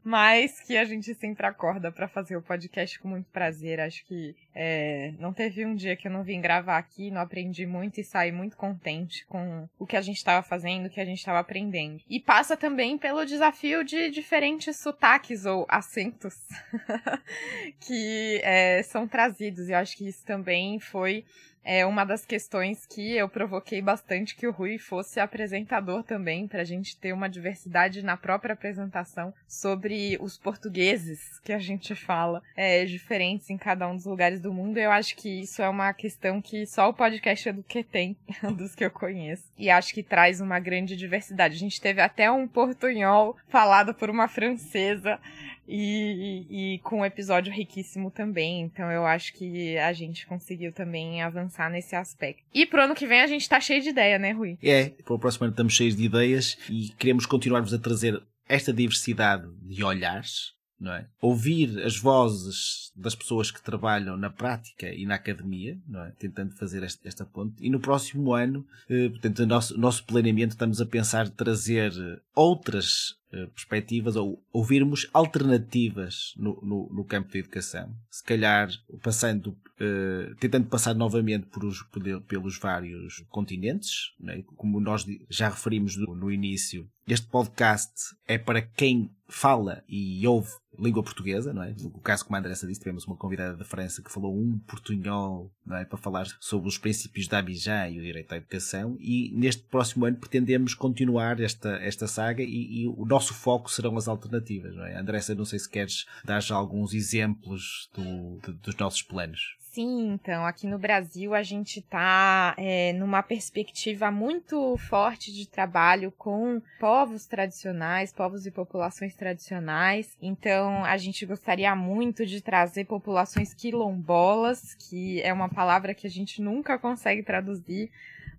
mas 0.02 0.60
que 0.60 0.76
a 0.76 0.84
gente 0.84 1.14
sempre 1.14 1.46
acorda 1.46 1.90
para 1.90 2.08
fazer 2.08 2.36
o 2.36 2.42
podcast 2.42 2.98
com 2.98 3.08
muito 3.08 3.30
prazer. 3.30 3.80
Acho 3.80 4.04
que 4.06 4.36
é, 4.54 5.12
não 5.18 5.32
teve 5.32 5.64
um 5.64 5.74
dia 5.74 5.96
que 5.96 6.06
eu 6.06 6.12
não 6.12 6.22
vim 6.22 6.40
gravar 6.40 6.78
aqui, 6.78 7.10
não 7.10 7.20
aprendi 7.20 7.66
muito 7.66 8.00
e 8.00 8.04
saí 8.04 8.30
muito 8.30 8.56
contente 8.56 9.26
com 9.26 9.68
o 9.78 9.86
que 9.86 9.96
a 9.96 10.00
gente 10.00 10.16
estava 10.16 10.42
fazendo, 10.42 10.86
o 10.86 10.90
que 10.90 11.00
a 11.00 11.04
gente 11.04 11.18
estava 11.18 11.38
aprendendo. 11.38 12.00
E 12.08 12.20
passa 12.20 12.56
também 12.56 12.96
pelo 12.98 13.13
pelo 13.14 13.24
desafio 13.24 13.84
de 13.84 14.10
diferentes 14.10 14.76
sotaques 14.76 15.46
ou 15.46 15.64
acentos 15.68 16.34
que 17.78 18.40
é, 18.42 18.82
são 18.82 19.06
trazidos. 19.06 19.68
Eu 19.68 19.76
acho 19.76 19.96
que 19.96 20.08
isso 20.08 20.24
também 20.26 20.80
foi 20.80 21.24
é 21.64 21.86
uma 21.86 22.04
das 22.04 22.26
questões 22.26 22.84
que 22.86 23.16
eu 23.16 23.28
provoquei 23.28 23.80
bastante 23.80 24.36
que 24.36 24.46
o 24.46 24.52
Rui 24.52 24.78
fosse 24.78 25.18
apresentador 25.18 26.02
também, 26.02 26.46
para 26.46 26.60
a 26.60 26.64
gente 26.64 26.96
ter 26.96 27.12
uma 27.12 27.28
diversidade 27.28 28.02
na 28.02 28.16
própria 28.16 28.52
apresentação 28.52 29.32
sobre 29.48 30.18
os 30.20 30.36
portugueses 30.36 31.38
que 31.40 31.52
a 31.52 31.58
gente 31.58 31.94
fala, 31.94 32.42
é, 32.56 32.84
diferentes 32.84 33.48
em 33.48 33.56
cada 33.56 33.88
um 33.88 33.96
dos 33.96 34.04
lugares 34.04 34.40
do 34.40 34.52
mundo. 34.52 34.78
Eu 34.78 34.90
acho 34.90 35.16
que 35.16 35.40
isso 35.40 35.62
é 35.62 35.68
uma 35.68 35.92
questão 35.92 36.40
que 36.40 36.66
só 36.66 36.88
o 36.88 36.94
podcast 36.94 37.50
do 37.52 37.62
que 37.62 37.82
tem, 37.82 38.16
dos 38.56 38.74
que 38.74 38.84
eu 38.84 38.90
conheço. 38.90 39.44
E 39.56 39.70
acho 39.70 39.94
que 39.94 40.02
traz 40.02 40.40
uma 40.40 40.58
grande 40.60 40.96
diversidade. 40.96 41.54
A 41.54 41.58
gente 41.58 41.80
teve 41.80 42.00
até 42.00 42.30
um 42.30 42.46
portunhol 42.46 43.36
falado 43.48 43.94
por 43.94 44.10
uma 44.10 44.28
francesa 44.28 45.18
e, 45.66 46.74
e, 46.74 46.78
com 46.80 47.00
um 47.00 47.04
episódio 47.04 47.52
riquíssimo 47.52 48.10
também. 48.10 48.62
Então 48.62 48.90
eu 48.90 49.06
acho 49.06 49.32
que 49.32 49.76
a 49.78 49.92
gente 49.92 50.26
conseguiu 50.26 50.72
também 50.72 51.22
avançar 51.22 51.70
nesse 51.70 51.96
aspecto. 51.96 52.42
E 52.52 52.66
pro 52.66 52.82
ano 52.82 52.94
que 52.94 53.06
vem 53.06 53.20
a 53.20 53.26
gente 53.26 53.48
tá 53.48 53.60
cheio 53.60 53.82
de 53.82 53.88
ideia, 53.88 54.18
né, 54.18 54.32
Rui? 54.32 54.58
É, 54.62 54.90
pro 55.04 55.18
próximo 55.18 55.44
ano 55.44 55.52
estamos 55.52 55.72
cheios 55.72 55.96
de 55.96 56.04
ideias 56.04 56.58
e 56.68 56.88
queremos 56.98 57.26
continuar-vos 57.26 57.72
a 57.72 57.78
trazer 57.78 58.22
esta 58.48 58.72
diversidade 58.72 59.48
de 59.62 59.82
olhares 59.82 60.54
não 60.84 60.92
é? 60.92 61.06
Ouvir 61.20 61.80
as 61.82 61.96
vozes 61.96 62.92
das 62.94 63.14
pessoas 63.14 63.50
que 63.50 63.62
trabalham 63.62 64.16
na 64.16 64.28
prática 64.28 64.92
e 64.92 65.06
na 65.06 65.14
academia, 65.14 65.78
não 65.88 66.04
é? 66.04 66.10
Tentando 66.12 66.54
fazer 66.54 66.82
esta, 66.82 67.08
esta 67.08 67.24
ponte. 67.24 67.54
E 67.60 67.70
no 67.70 67.80
próximo 67.80 68.34
ano, 68.34 68.66
eh, 68.88 69.08
portanto, 69.08 69.38
o 69.40 69.46
nosso, 69.46 69.78
nosso 69.78 70.04
planeamento 70.04 70.52
estamos 70.52 70.80
a 70.80 70.86
pensar 70.86 71.28
trazer 71.30 71.92
outras 72.34 73.16
perspectivas 73.54 74.16
ou 74.16 74.42
ouvirmos 74.52 75.08
alternativas 75.12 76.32
no, 76.36 76.60
no, 76.62 76.88
no, 76.92 77.04
campo 77.04 77.32
da 77.32 77.38
educação. 77.38 77.94
Se 78.10 78.22
calhar 78.22 78.68
passando, 79.02 79.48
uh, 79.48 80.34
tentando 80.40 80.68
passar 80.68 80.94
novamente 80.94 81.46
por 81.46 81.64
os, 81.64 81.82
pelos 82.26 82.58
vários 82.58 83.24
continentes, 83.28 84.12
né? 84.18 84.42
como 84.56 84.80
nós 84.80 85.04
já 85.28 85.48
referimos 85.48 85.96
no, 85.96 86.14
no 86.14 86.30
início. 86.30 86.88
Este 87.06 87.26
podcast 87.26 87.92
é 88.26 88.38
para 88.38 88.62
quem 88.62 89.10
fala 89.28 89.82
e 89.88 90.26
ouve 90.26 90.52
língua 90.78 91.02
portuguesa, 91.02 91.52
não 91.52 91.62
é? 91.62 91.74
No 91.80 92.00
caso, 92.00 92.24
como 92.24 92.36
a 92.36 92.38
Andressa 92.38 92.66
disse, 92.66 92.80
tivemos 92.80 93.06
uma 93.06 93.16
convidada 93.16 93.56
da 93.56 93.64
França 93.64 94.02
que 94.02 94.12
falou 94.12 94.36
um 94.36 94.58
portunhol, 94.66 95.52
não 95.64 95.76
é? 95.76 95.84
Para 95.84 95.98
falar 95.98 96.26
sobre 96.40 96.68
os 96.68 96.78
princípios 96.78 97.28
da 97.28 97.38
Abidjan 97.38 97.88
e 97.88 97.98
o 97.98 98.02
direito 98.02 98.32
à 98.32 98.36
educação. 98.36 98.96
E 99.00 99.32
neste 99.34 99.62
próximo 99.64 100.04
ano 100.04 100.16
pretendemos 100.16 100.74
continuar 100.74 101.40
esta, 101.40 101.76
esta 101.76 102.06
saga 102.06 102.42
e, 102.42 102.82
e 102.82 102.88
o 102.88 103.04
nosso 103.04 103.34
foco 103.34 103.70
serão 103.70 103.96
as 103.96 104.08
alternativas, 104.08 104.74
não 104.74 104.84
é? 104.84 104.98
Andressa, 104.98 105.34
não 105.34 105.44
sei 105.44 105.58
se 105.58 105.68
queres 105.68 106.06
dar 106.24 106.40
já 106.40 106.54
alguns 106.54 106.94
exemplos 106.94 107.90
do, 107.94 108.38
de, 108.44 108.52
dos 108.60 108.76
nossos 108.76 109.02
planos. 109.02 109.56
Sim, 109.74 110.12
então, 110.12 110.46
aqui 110.46 110.68
no 110.68 110.78
Brasil 110.78 111.34
a 111.34 111.42
gente 111.42 111.80
está 111.80 112.54
é, 112.56 112.92
numa 112.92 113.24
perspectiva 113.24 114.08
muito 114.08 114.76
forte 114.76 115.32
de 115.32 115.48
trabalho 115.48 116.12
com 116.16 116.62
povos 116.78 117.26
tradicionais, 117.26 118.12
povos 118.12 118.46
e 118.46 118.52
populações 118.52 119.16
tradicionais. 119.16 120.16
Então, 120.22 120.84
a 120.84 120.96
gente 120.96 121.26
gostaria 121.26 121.74
muito 121.74 122.24
de 122.24 122.40
trazer 122.40 122.84
populações 122.84 123.52
quilombolas, 123.52 124.76
que 124.76 125.20
é 125.22 125.32
uma 125.32 125.48
palavra 125.48 125.92
que 125.92 126.06
a 126.06 126.10
gente 126.10 126.40
nunca 126.40 126.78
consegue 126.78 127.24
traduzir 127.24 127.90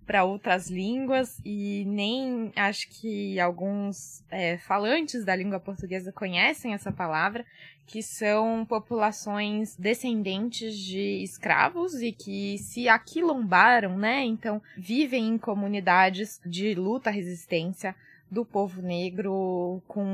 para 0.06 0.24
outras 0.24 0.70
línguas 0.70 1.40
e 1.44 1.84
nem 1.86 2.52
acho 2.54 2.88
que 2.88 3.40
alguns 3.40 4.24
é, 4.30 4.56
falantes 4.56 5.24
da 5.24 5.34
língua 5.34 5.58
portuguesa 5.58 6.12
conhecem 6.12 6.72
essa 6.72 6.92
palavra, 6.92 7.44
que 7.86 8.02
são 8.02 8.64
populações 8.64 9.76
descendentes 9.76 10.78
de 10.78 11.22
escravos 11.22 12.00
e 12.00 12.12
que 12.12 12.56
se 12.58 12.88
aquilombaram, 12.88 13.98
né? 13.98 14.24
Então 14.24 14.62
vivem 14.76 15.28
em 15.28 15.38
comunidades 15.38 16.40
de 16.46 16.74
luta 16.74 17.10
resistência 17.10 17.94
do 18.30 18.44
povo 18.44 18.82
negro 18.82 19.82
com 19.86 20.04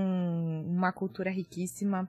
uma 0.66 0.92
cultura 0.92 1.30
riquíssima 1.30 2.08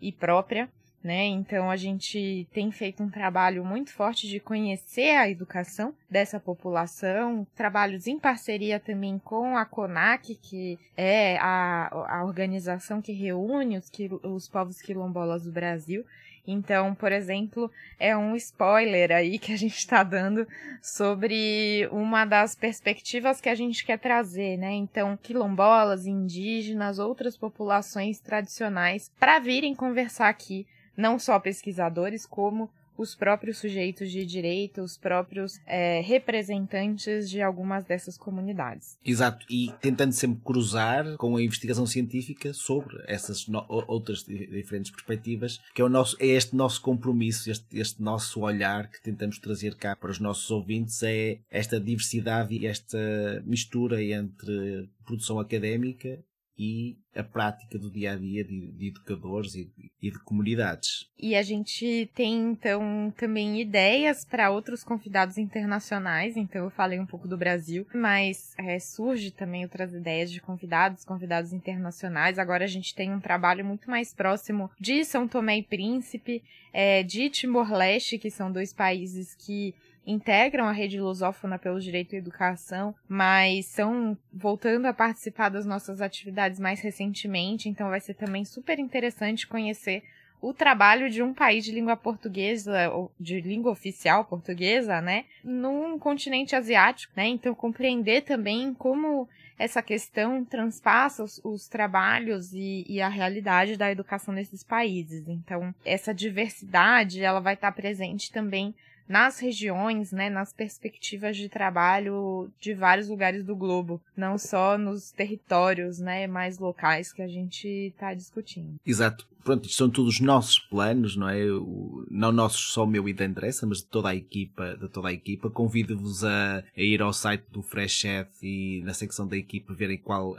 e 0.00 0.12
própria 0.12 0.68
né? 1.04 1.26
Então 1.26 1.70
a 1.70 1.76
gente 1.76 2.48
tem 2.50 2.72
feito 2.72 3.02
um 3.02 3.10
trabalho 3.10 3.62
muito 3.62 3.92
forte 3.92 4.26
de 4.26 4.40
conhecer 4.40 5.16
a 5.16 5.28
educação 5.28 5.94
dessa 6.10 6.40
população, 6.40 7.46
trabalhos 7.54 8.06
em 8.06 8.18
parceria 8.18 8.80
também 8.80 9.18
com 9.18 9.54
a 9.54 9.66
CONAC, 9.66 10.34
que 10.36 10.78
é 10.96 11.36
a, 11.36 11.90
a 12.08 12.24
organização 12.24 13.02
que 13.02 13.12
reúne 13.12 13.76
os, 13.76 13.92
os 14.22 14.48
povos 14.48 14.80
quilombolas 14.80 15.44
do 15.44 15.52
Brasil. 15.52 16.06
Então, 16.46 16.94
por 16.94 17.10
exemplo, 17.10 17.70
é 17.98 18.16
um 18.16 18.36
spoiler 18.36 19.12
aí 19.12 19.38
que 19.38 19.52
a 19.52 19.56
gente 19.56 19.76
está 19.76 20.02
dando 20.02 20.46
sobre 20.82 21.88
uma 21.90 22.24
das 22.24 22.54
perspectivas 22.54 23.40
que 23.40 23.48
a 23.48 23.54
gente 23.54 23.84
quer 23.84 23.98
trazer, 23.98 24.58
né? 24.58 24.72
Então, 24.72 25.18
quilombolas, 25.22 26.06
indígenas, 26.06 26.98
outras 26.98 27.36
populações 27.36 28.20
tradicionais 28.20 29.10
para 29.18 29.38
virem 29.38 29.74
conversar 29.74 30.28
aqui 30.28 30.66
não 30.96 31.18
só 31.18 31.38
pesquisadores, 31.38 32.26
como 32.26 32.70
os 32.96 33.14
próprios 33.14 33.58
sujeitos 33.58 34.10
de 34.10 34.24
direito, 34.24 34.82
os 34.82 34.96
próprios 34.96 35.60
é, 35.66 36.00
representantes 36.00 37.28
de 37.28 37.42
algumas 37.42 37.84
dessas 37.84 38.16
comunidades. 38.16 38.96
Exato, 39.04 39.44
e 39.50 39.72
tentando 39.80 40.12
sempre 40.12 40.40
cruzar 40.44 41.16
com 41.16 41.36
a 41.36 41.42
investigação 41.42 41.86
científica 41.86 42.52
sobre 42.52 43.02
essas 43.06 43.46
outras 43.68 44.24
diferentes 44.24 44.90
perspectivas, 44.90 45.60
que 45.74 45.82
é, 45.82 45.84
o 45.84 45.88
nosso, 45.88 46.16
é 46.20 46.26
este 46.26 46.54
nosso 46.54 46.80
compromisso, 46.80 47.50
este, 47.50 47.78
este 47.78 48.02
nosso 48.02 48.40
olhar 48.40 48.88
que 48.88 49.02
tentamos 49.02 49.38
trazer 49.38 49.74
cá 49.74 49.96
para 49.96 50.10
os 50.10 50.20
nossos 50.20 50.50
ouvintes, 50.50 51.02
é 51.02 51.38
esta 51.50 51.80
diversidade 51.80 52.54
e 52.54 52.66
esta 52.66 52.98
mistura 53.44 54.02
entre 54.02 54.88
produção 55.04 55.38
académica 55.38 56.22
e 56.58 56.96
a 57.14 57.22
prática 57.22 57.78
do 57.78 57.90
dia 57.90 58.12
a 58.12 58.16
dia 58.16 58.44
de, 58.44 58.72
de 58.72 58.88
educadores 58.88 59.54
e, 59.54 59.70
e, 60.00 60.10
de 60.10 60.18
comunidades. 60.24 61.06
E 61.18 61.34
a 61.34 61.42
gente 61.42 62.10
tem 62.14 62.52
então 62.52 63.12
também 63.16 63.60
ideias 63.60 64.24
para 64.24 64.50
outros 64.50 64.84
convidados 64.84 65.38
internacionais. 65.38 66.36
Então 66.36 66.64
eu 66.64 66.70
falei 66.70 66.98
um 66.98 67.06
pouco 67.06 67.26
do 67.26 67.36
Brasil, 67.36 67.86
mas 67.94 68.54
é, 68.58 68.78
surge 68.78 69.30
também 69.30 69.64
outras 69.64 69.92
ideias 69.92 70.30
de 70.30 70.40
convidados, 70.40 71.04
convidados 71.04 71.52
internacionais. 71.52 72.38
Agora 72.38 72.64
a 72.64 72.68
gente 72.68 72.94
tem 72.94 73.12
um 73.12 73.20
trabalho 73.20 73.64
muito 73.64 73.90
mais 73.90 74.14
próximo 74.14 74.70
de 74.80 75.04
São 75.04 75.26
Tomé 75.26 75.58
e 75.58 75.62
Príncipe, 75.62 76.42
é, 76.72 77.02
de 77.02 77.30
Timor-Leste, 77.30 78.18
que 78.18 78.30
são 78.30 78.50
dois 78.50 78.72
países 78.72 79.34
que 79.34 79.74
integram 80.06 80.66
a 80.66 80.72
rede 80.72 81.00
lusófona 81.00 81.58
pelo 81.58 81.80
direito 81.80 82.14
à 82.14 82.18
educação, 82.18 82.94
mas 83.08 83.66
são 83.66 84.16
voltando 84.32 84.86
a 84.86 84.92
participar 84.92 85.48
das 85.48 85.66
nossas 85.66 86.00
atividades 86.00 86.58
mais 86.60 86.80
recentemente, 86.80 87.68
então 87.68 87.88
vai 87.88 88.00
ser 88.00 88.14
também 88.14 88.44
super 88.44 88.78
interessante 88.78 89.46
conhecer 89.46 90.02
o 90.40 90.52
trabalho 90.52 91.08
de 91.08 91.22
um 91.22 91.32
país 91.32 91.64
de 91.64 91.72
língua 91.72 91.96
portuguesa, 91.96 92.90
de 93.18 93.40
língua 93.40 93.72
oficial 93.72 94.26
portuguesa, 94.26 95.00
né, 95.00 95.24
num 95.42 95.98
continente 95.98 96.54
asiático, 96.54 97.14
né? 97.16 97.26
Então 97.28 97.54
compreender 97.54 98.22
também 98.22 98.74
como 98.74 99.26
essa 99.58 99.80
questão 99.80 100.44
transpassa 100.44 101.24
os, 101.24 101.40
os 101.42 101.66
trabalhos 101.66 102.52
e, 102.52 102.84
e, 102.86 103.00
a 103.00 103.08
realidade 103.08 103.76
da 103.76 103.90
educação 103.90 104.34
nesses 104.34 104.62
países. 104.62 105.26
Então 105.28 105.74
essa 105.84 106.12
diversidade 106.12 107.22
ela 107.22 107.40
vai 107.40 107.54
estar 107.54 107.72
presente 107.72 108.30
também 108.30 108.74
nas 109.08 109.38
regiões, 109.38 110.12
né, 110.12 110.30
nas 110.30 110.52
perspectivas 110.52 111.36
de 111.36 111.48
trabalho 111.48 112.50
de 112.60 112.74
vários 112.74 113.08
lugares 113.08 113.44
do 113.44 113.54
globo, 113.54 114.00
não 114.16 114.38
só 114.38 114.78
nos 114.78 115.10
territórios, 115.10 115.98
né, 115.98 116.26
mais 116.26 116.58
locais 116.58 117.12
que 117.12 117.22
a 117.22 117.28
gente 117.28 117.68
está 117.68 118.14
discutindo. 118.14 118.76
Exato. 118.84 119.26
Pronto, 119.44 119.68
são 119.68 119.90
todos 119.90 120.14
os 120.14 120.20
nossos 120.20 120.58
planos, 120.58 121.16
não 121.16 121.28
é? 121.28 121.44
O, 121.52 122.06
não 122.10 122.32
nossos 122.32 122.72
só 122.72 122.84
o 122.84 122.86
meu 122.86 123.08
e 123.08 123.12
da 123.12 123.26
Andressa, 123.26 123.66
mas 123.66 123.78
de 123.78 123.86
toda 123.86 124.08
a 124.08 124.14
equipa, 124.14 124.76
de 124.76 124.88
toda 124.88 125.08
a 125.08 125.12
equipa. 125.12 125.50
Convido-vos 125.50 126.24
a, 126.24 126.64
a, 126.76 126.82
ir 126.82 127.02
ao 127.02 127.12
site 127.12 127.44
do 127.52 127.62
Freshet 127.62 128.30
e 128.42 128.82
na 128.84 128.94
secção 128.94 129.28
da 129.28 129.36
equipa 129.36 129.74
verem 129.74 129.98
qual 129.98 130.34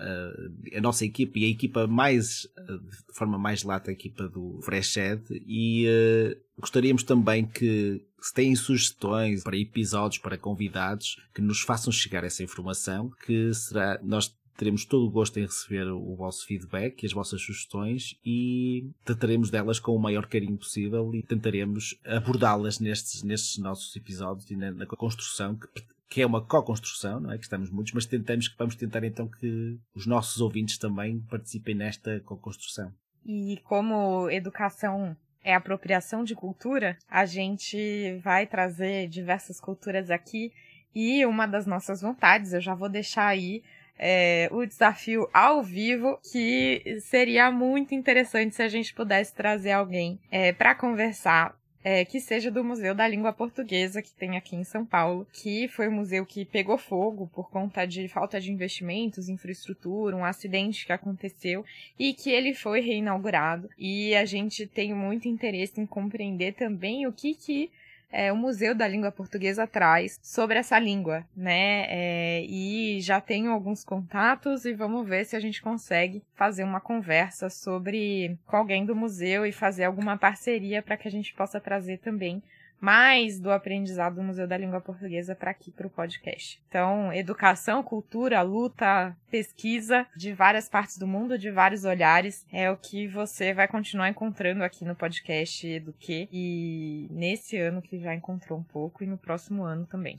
a 0.76 0.82
nossa 0.82 1.06
equipa 1.06 1.40
e 1.40 1.46
a 1.46 1.50
equipa 1.50 1.88
mais, 1.88 2.48
de 2.68 3.16
forma 3.16 3.38
mais 3.38 3.64
lata, 3.64 3.92
a 3.92 3.94
equipa 3.94 4.28
do 4.28 4.60
Freshet 4.62 5.22
e 5.46 5.86
uh, 5.88 6.38
gostaríamos 6.60 7.04
também 7.04 7.46
que 7.46 8.02
se 8.22 8.34
têm 8.34 8.56
sugestões 8.56 9.44
para 9.44 9.56
episódios, 9.56 10.20
para 10.20 10.38
convidados, 10.38 11.18
que 11.34 11.42
nos 11.42 11.62
façam 11.62 11.94
chegar 11.94 12.24
essa 12.24 12.44
informação, 12.44 13.12
que 13.26 13.54
será, 13.54 14.00
nós 14.02 14.36
teremos 14.58 14.86
todo 14.86 15.06
o 15.06 15.12
gosto 15.12 15.40
em 15.40 15.44
receber 15.44 15.88
o 15.88 16.16
vosso 16.16 16.46
feedback 16.46 17.04
e 17.04 17.06
as 17.06 17.14
vossas 17.14 17.42
sugestões 17.42 18.18
e 18.26 18.90
trataremos 19.04 19.50
delas 19.50 19.80
com 19.80 19.96
o 19.96 20.00
maior 20.00 20.28
carinho 20.28 20.58
possível 20.58 21.14
e 21.14 21.22
tentaremos 21.22 22.00
abordá-las 22.06 22.80
nestes, 22.80 23.24
nestes 23.24 23.58
nossos 23.58 23.96
episódios 23.96 24.50
e 24.50 24.56
na, 24.56 24.72
na 24.72 24.86
construção 24.86 25.56
que, 25.56 25.68
que 26.10 26.22
é 26.22 26.26
uma 26.26 26.42
co-construção, 26.42 27.20
não 27.20 27.32
é? 27.32 27.38
Que 27.38 27.44
estamos 27.44 27.70
muitos, 27.70 27.94
mas 27.94 28.06
tentamos 28.06 28.48
que 28.48 28.58
vamos 28.58 28.76
tentar 28.76 29.04
então 29.04 29.28
que 29.28 29.78
os 29.94 30.06
nossos 30.06 30.40
ouvintes 30.40 30.78
também 30.78 31.20
participem 31.22 31.76
nesta 31.76 32.20
co-construção. 32.22 32.94
E 33.26 33.60
como 33.64 34.30
educação 34.30 35.18
é 35.44 35.54
apropriação 35.54 36.24
de 36.24 36.36
cultura, 36.36 36.98
a 37.10 37.26
gente 37.26 38.18
vai 38.24 38.48
trazer 38.48 39.08
diversas 39.08 39.60
culturas 39.60 40.10
aqui 40.10 40.52
e 40.94 41.26
uma 41.26 41.46
das 41.46 41.68
nossas 41.68 42.02
vontades, 42.02 42.54
eu 42.54 42.62
já 42.62 42.74
vou 42.74 42.88
deixar 42.88 43.28
aí 43.28 43.62
é, 43.98 44.50
o 44.52 44.66
desafio 44.66 45.30
ao 45.34 45.64
vivo, 45.64 46.20
que 46.32 47.00
seria 47.02 47.52
muito 47.52 47.96
interessante 47.96 48.56
se 48.56 48.64
a 48.64 48.68
gente 48.68 48.94
pudesse 48.94 49.34
trazer 49.34 49.72
alguém 49.72 50.20
é, 50.32 50.52
para 50.52 50.76
conversar 50.76 51.56
é, 51.86 52.04
que 52.04 52.20
seja 52.20 52.50
do 52.50 52.64
Museu 52.64 52.96
da 52.96 53.08
Língua 53.08 53.32
Portuguesa, 53.32 54.02
que 54.02 54.12
tem 54.12 54.36
aqui 54.36 54.56
em 54.56 54.64
São 54.64 54.84
Paulo, 54.84 55.28
que 55.32 55.68
foi 55.68 55.88
um 55.88 55.92
museu 55.92 56.26
que 56.26 56.44
pegou 56.44 56.80
fogo 56.80 57.30
por 57.32 57.48
conta 57.52 57.86
de 57.86 58.08
falta 58.08 58.42
de 58.42 58.52
investimentos, 58.52 59.30
infraestrutura, 59.30 60.18
um 60.18 60.26
acidente 60.26 60.84
que 60.84 60.92
aconteceu 60.92 61.64
e 62.00 62.12
que 62.16 62.32
ele 62.32 62.56
foi 62.56 62.82
reinaugurado. 62.82 63.70
E 63.78 64.16
a 64.16 64.26
gente 64.26 64.66
tem 64.66 64.96
muito 64.96 65.28
interesse 65.28 65.80
em 65.80 65.86
compreender 65.86 66.56
também 66.56 67.06
o 67.06 67.14
que 67.14 67.36
que 67.36 67.70
é, 68.12 68.32
o 68.32 68.36
Museu 68.36 68.74
da 68.74 68.88
Língua 68.88 69.12
Portuguesa 69.12 69.68
traz 69.68 70.20
sobre 70.22 70.58
essa 70.58 70.80
língua, 70.80 71.26
né? 71.36 71.86
É, 71.90 72.46
e 72.48 73.02
já 73.02 73.20
tenho 73.20 73.52
alguns 73.52 73.84
contatos 73.84 74.66
e 74.66 74.74
vamos 74.74 75.08
ver 75.08 75.26
se 75.26 75.36
a 75.36 75.40
gente 75.40 75.62
consegue 75.62 76.24
fazer 76.34 76.64
uma 76.64 76.80
conversa 76.80 77.50
sobre 77.50 78.38
com 78.46 78.58
alguém 78.58 78.86
do 78.86 78.96
museu 78.96 79.46
e 79.46 79.52
fazer 79.52 79.84
alguma 79.84 80.18
parceria 80.18 80.82
para 80.82 80.98
que 80.98 81.08
a 81.08 81.12
gente 81.12 81.34
possa 81.34 81.60
trazer 81.60 81.98
também 81.98 82.42
mais 82.80 83.40
do 83.40 83.52
aprendizado 83.52 84.16
do 84.16 84.24
Museu 84.24 84.48
da 84.48 84.58
Língua 84.58 84.82
Portuguesa 84.82 85.36
para 85.36 85.52
aqui 85.52 85.72
para 85.72 85.88
o 85.88 85.90
podcast. 85.90 86.62
Então, 86.68 87.12
educação, 87.12 87.82
cultura, 87.82 88.42
luta, 88.42 89.16
pesquisa 89.30 90.06
de 90.16 90.34
várias 90.34 90.70
partes 90.70 90.98
do 90.98 91.08
mundo, 91.08 91.38
de 91.38 91.52
vários 91.52 91.84
olhares, 91.84 92.46
é 92.52 92.70
o 92.70 92.78
que 92.78 93.08
você 93.08 93.54
vai 93.54 93.68
continuar 93.68 94.10
encontrando 94.10 94.64
aqui 94.64 94.86
no 94.86 94.96
podcast 94.96 95.68
Eduque 95.68 96.30
e 96.32 97.08
nesse 97.12 97.58
ano 97.58 97.82
que 97.82 98.00
já 98.00 98.14
encontrou 98.14 98.60
um 98.60 98.64
pouco 98.64 99.04
e 99.04 99.08
no 99.08 99.18
próximo 99.18 99.64
ano 99.64 99.86
também. 99.86 100.18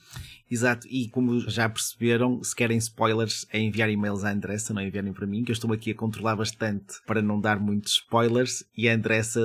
Exato, 0.50 0.86
e 0.90 1.08
como 1.08 1.40
já 1.48 1.68
perceberam, 1.68 2.42
se 2.42 2.54
querem 2.54 2.78
spoilers, 2.78 3.46
é 3.52 3.58
enviar 3.58 3.88
e-mails 3.88 4.24
à 4.24 4.30
Andressa, 4.30 4.74
não 4.74 4.82
é 4.82 4.86
enviarem 4.86 5.12
para 5.12 5.26
mim, 5.26 5.44
que 5.44 5.50
eu 5.50 5.54
estou 5.54 5.72
aqui 5.72 5.92
a 5.92 5.94
controlar 5.94 6.36
bastante 6.36 7.00
para 7.06 7.22
não 7.22 7.40
dar 7.40 7.58
muitos 7.58 7.92
spoilers 7.92 8.64
e 8.76 8.88
a 8.88 8.94
Andressa 8.94 9.40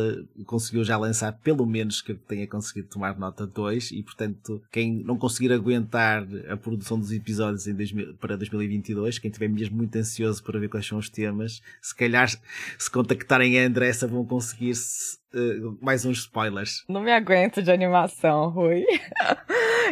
conseguiu 0.45 0.83
já 0.83 0.97
lançar 0.97 1.31
pelo 1.33 1.65
menos 1.65 2.01
que 2.01 2.11
eu 2.11 2.17
tenha 2.17 2.47
conseguido 2.47 2.89
tomar 2.89 3.00
tomar 3.01 3.17
nota 3.17 3.47
2 3.47 3.91
e, 3.91 4.03
portanto, 4.03 4.61
quem 4.71 4.93
não 5.03 5.17
conseguir 5.17 5.51
aguentar 5.51 6.27
a 6.47 6.55
produção 6.55 6.99
dos 6.99 7.11
episódios 7.11 7.65
em 7.65 7.73
2000, 7.73 8.13
para 8.15 8.37
2022, 8.37 9.17
quem 9.17 9.29
estiver 9.31 9.49
mesmo 9.49 9.77
muito 9.77 9.95
ansioso 9.97 10.43
para 10.43 10.59
ver 10.59 10.69
quais 10.69 10.85
são 10.85 10.99
os 10.99 11.09
temas, 11.09 11.61
se 11.81 11.95
calhar, 11.95 12.29
se 12.77 12.91
contactarem 12.91 13.59
a 13.59 13.65
Andressa, 13.65 14.07
vão 14.07 14.23
conseguir 14.23 14.75
uh, 15.33 15.77
mais 15.81 16.05
uns 16.05 16.19
spoilers. 16.19 16.83
Não 16.87 17.01
me 17.01 17.11
aguento 17.11 17.61
de 17.61 17.71
animação, 17.71 18.49
Rui. 18.49 18.85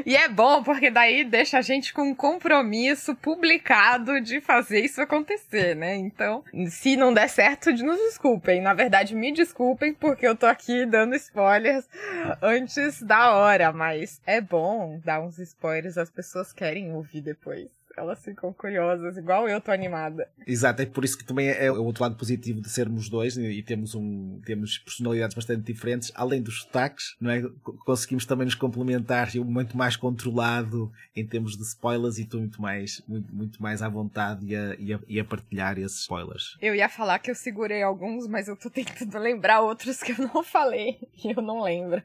e 0.06 0.16
é 0.16 0.28
bom, 0.28 0.64
porque 0.64 0.90
daí 0.90 1.24
deixa 1.24 1.58
a 1.58 1.62
gente 1.62 1.94
com 1.94 2.04
um 2.04 2.16
compromisso 2.16 3.16
publicado 3.16 4.22
de 4.22 4.42
fazer 4.42 4.82
isso 4.82 5.02
acontecer, 5.02 5.76
né? 5.76 5.96
Então, 5.96 6.44
se 6.70 6.96
não 6.96 7.14
der 7.14 7.30
certo, 7.30 7.72
nos 7.72 7.98
desculpem. 7.98 8.62
Na 8.62 8.74
verdade, 8.74 9.16
me 9.16 9.32
desculpem, 9.32 9.94
porque 9.94 10.28
eu 10.28 10.36
tô 10.36 10.46
aqui 10.46 10.86
dando 10.86 11.16
spoilers 11.16 11.88
antes 12.42 13.02
da 13.02 13.36
hora, 13.36 13.72
mas 13.72 14.22
é 14.26 14.42
bom 14.42 15.00
dar 15.04 15.22
uns 15.22 15.40
spoilers, 15.40 15.98
as 15.98 16.10
pessoas 16.10 16.54
querem 16.54 16.94
ouvir 16.94 17.22
depois 17.22 17.79
elas 18.00 18.24
ficam 18.24 18.54
curiosas, 18.54 19.18
igual 19.18 19.48
eu 19.48 19.60
tô 19.60 19.72
animada. 19.72 20.28
Exato, 20.48 20.82
é 20.82 20.86
por 20.86 21.04
isso 21.04 21.18
que 21.18 21.26
também 21.26 21.50
é 21.50 21.70
o 21.72 21.84
outro 21.84 22.04
lado 22.04 22.16
positivo 22.16 22.62
de 22.62 22.70
sermos 22.70 23.10
dois 23.10 23.38
e 23.38 23.62
temos, 23.62 23.94
um, 23.94 24.40
temos 24.46 24.78
personalidades 24.78 25.36
bastante 25.36 25.64
diferentes, 25.64 26.12
além 26.16 26.42
dos 26.42 26.62
sotaques, 26.62 27.16
não 27.20 27.30
é? 27.30 27.44
Conseguimos 27.86 28.26
também 28.26 28.46
nos 28.46 28.56
complementar 28.56 29.36
e 29.36 29.40
um 29.40 29.44
muito 29.44 29.78
mais 29.78 29.96
controlado 29.96 30.92
em 31.16 31.26
termos 31.26 31.58
de 31.58 31.64
spoilers 31.64 32.18
e 32.18 32.24
estou 32.24 32.40
muito 32.40 32.62
mais, 32.62 33.04
muito, 33.08 33.36
muito 33.36 33.62
mais 33.62 33.82
à 33.82 33.90
vontade 33.90 34.46
e 34.46 34.56
a, 34.56 34.76
e, 34.80 34.94
a, 34.94 35.00
e 35.08 35.20
a 35.20 35.26
partilhar 35.26 35.78
esses 35.78 36.02
spoilers. 36.02 36.58
Eu 36.62 36.74
ia 36.74 36.88
falar 36.88 37.20
que 37.20 37.30
eu 37.30 37.36
segurei 37.36 37.84
alguns, 37.84 38.28
mas 38.28 38.48
eu 38.48 38.56
tô 38.56 38.70
tentando 38.70 39.18
lembrar 39.20 39.62
outros 39.62 40.02
que 40.02 40.14
eu 40.14 40.30
não 40.34 40.44
falei 40.44 40.98
e 41.24 41.32
eu 41.36 41.42
não 41.42 41.62
lembro. 41.62 42.02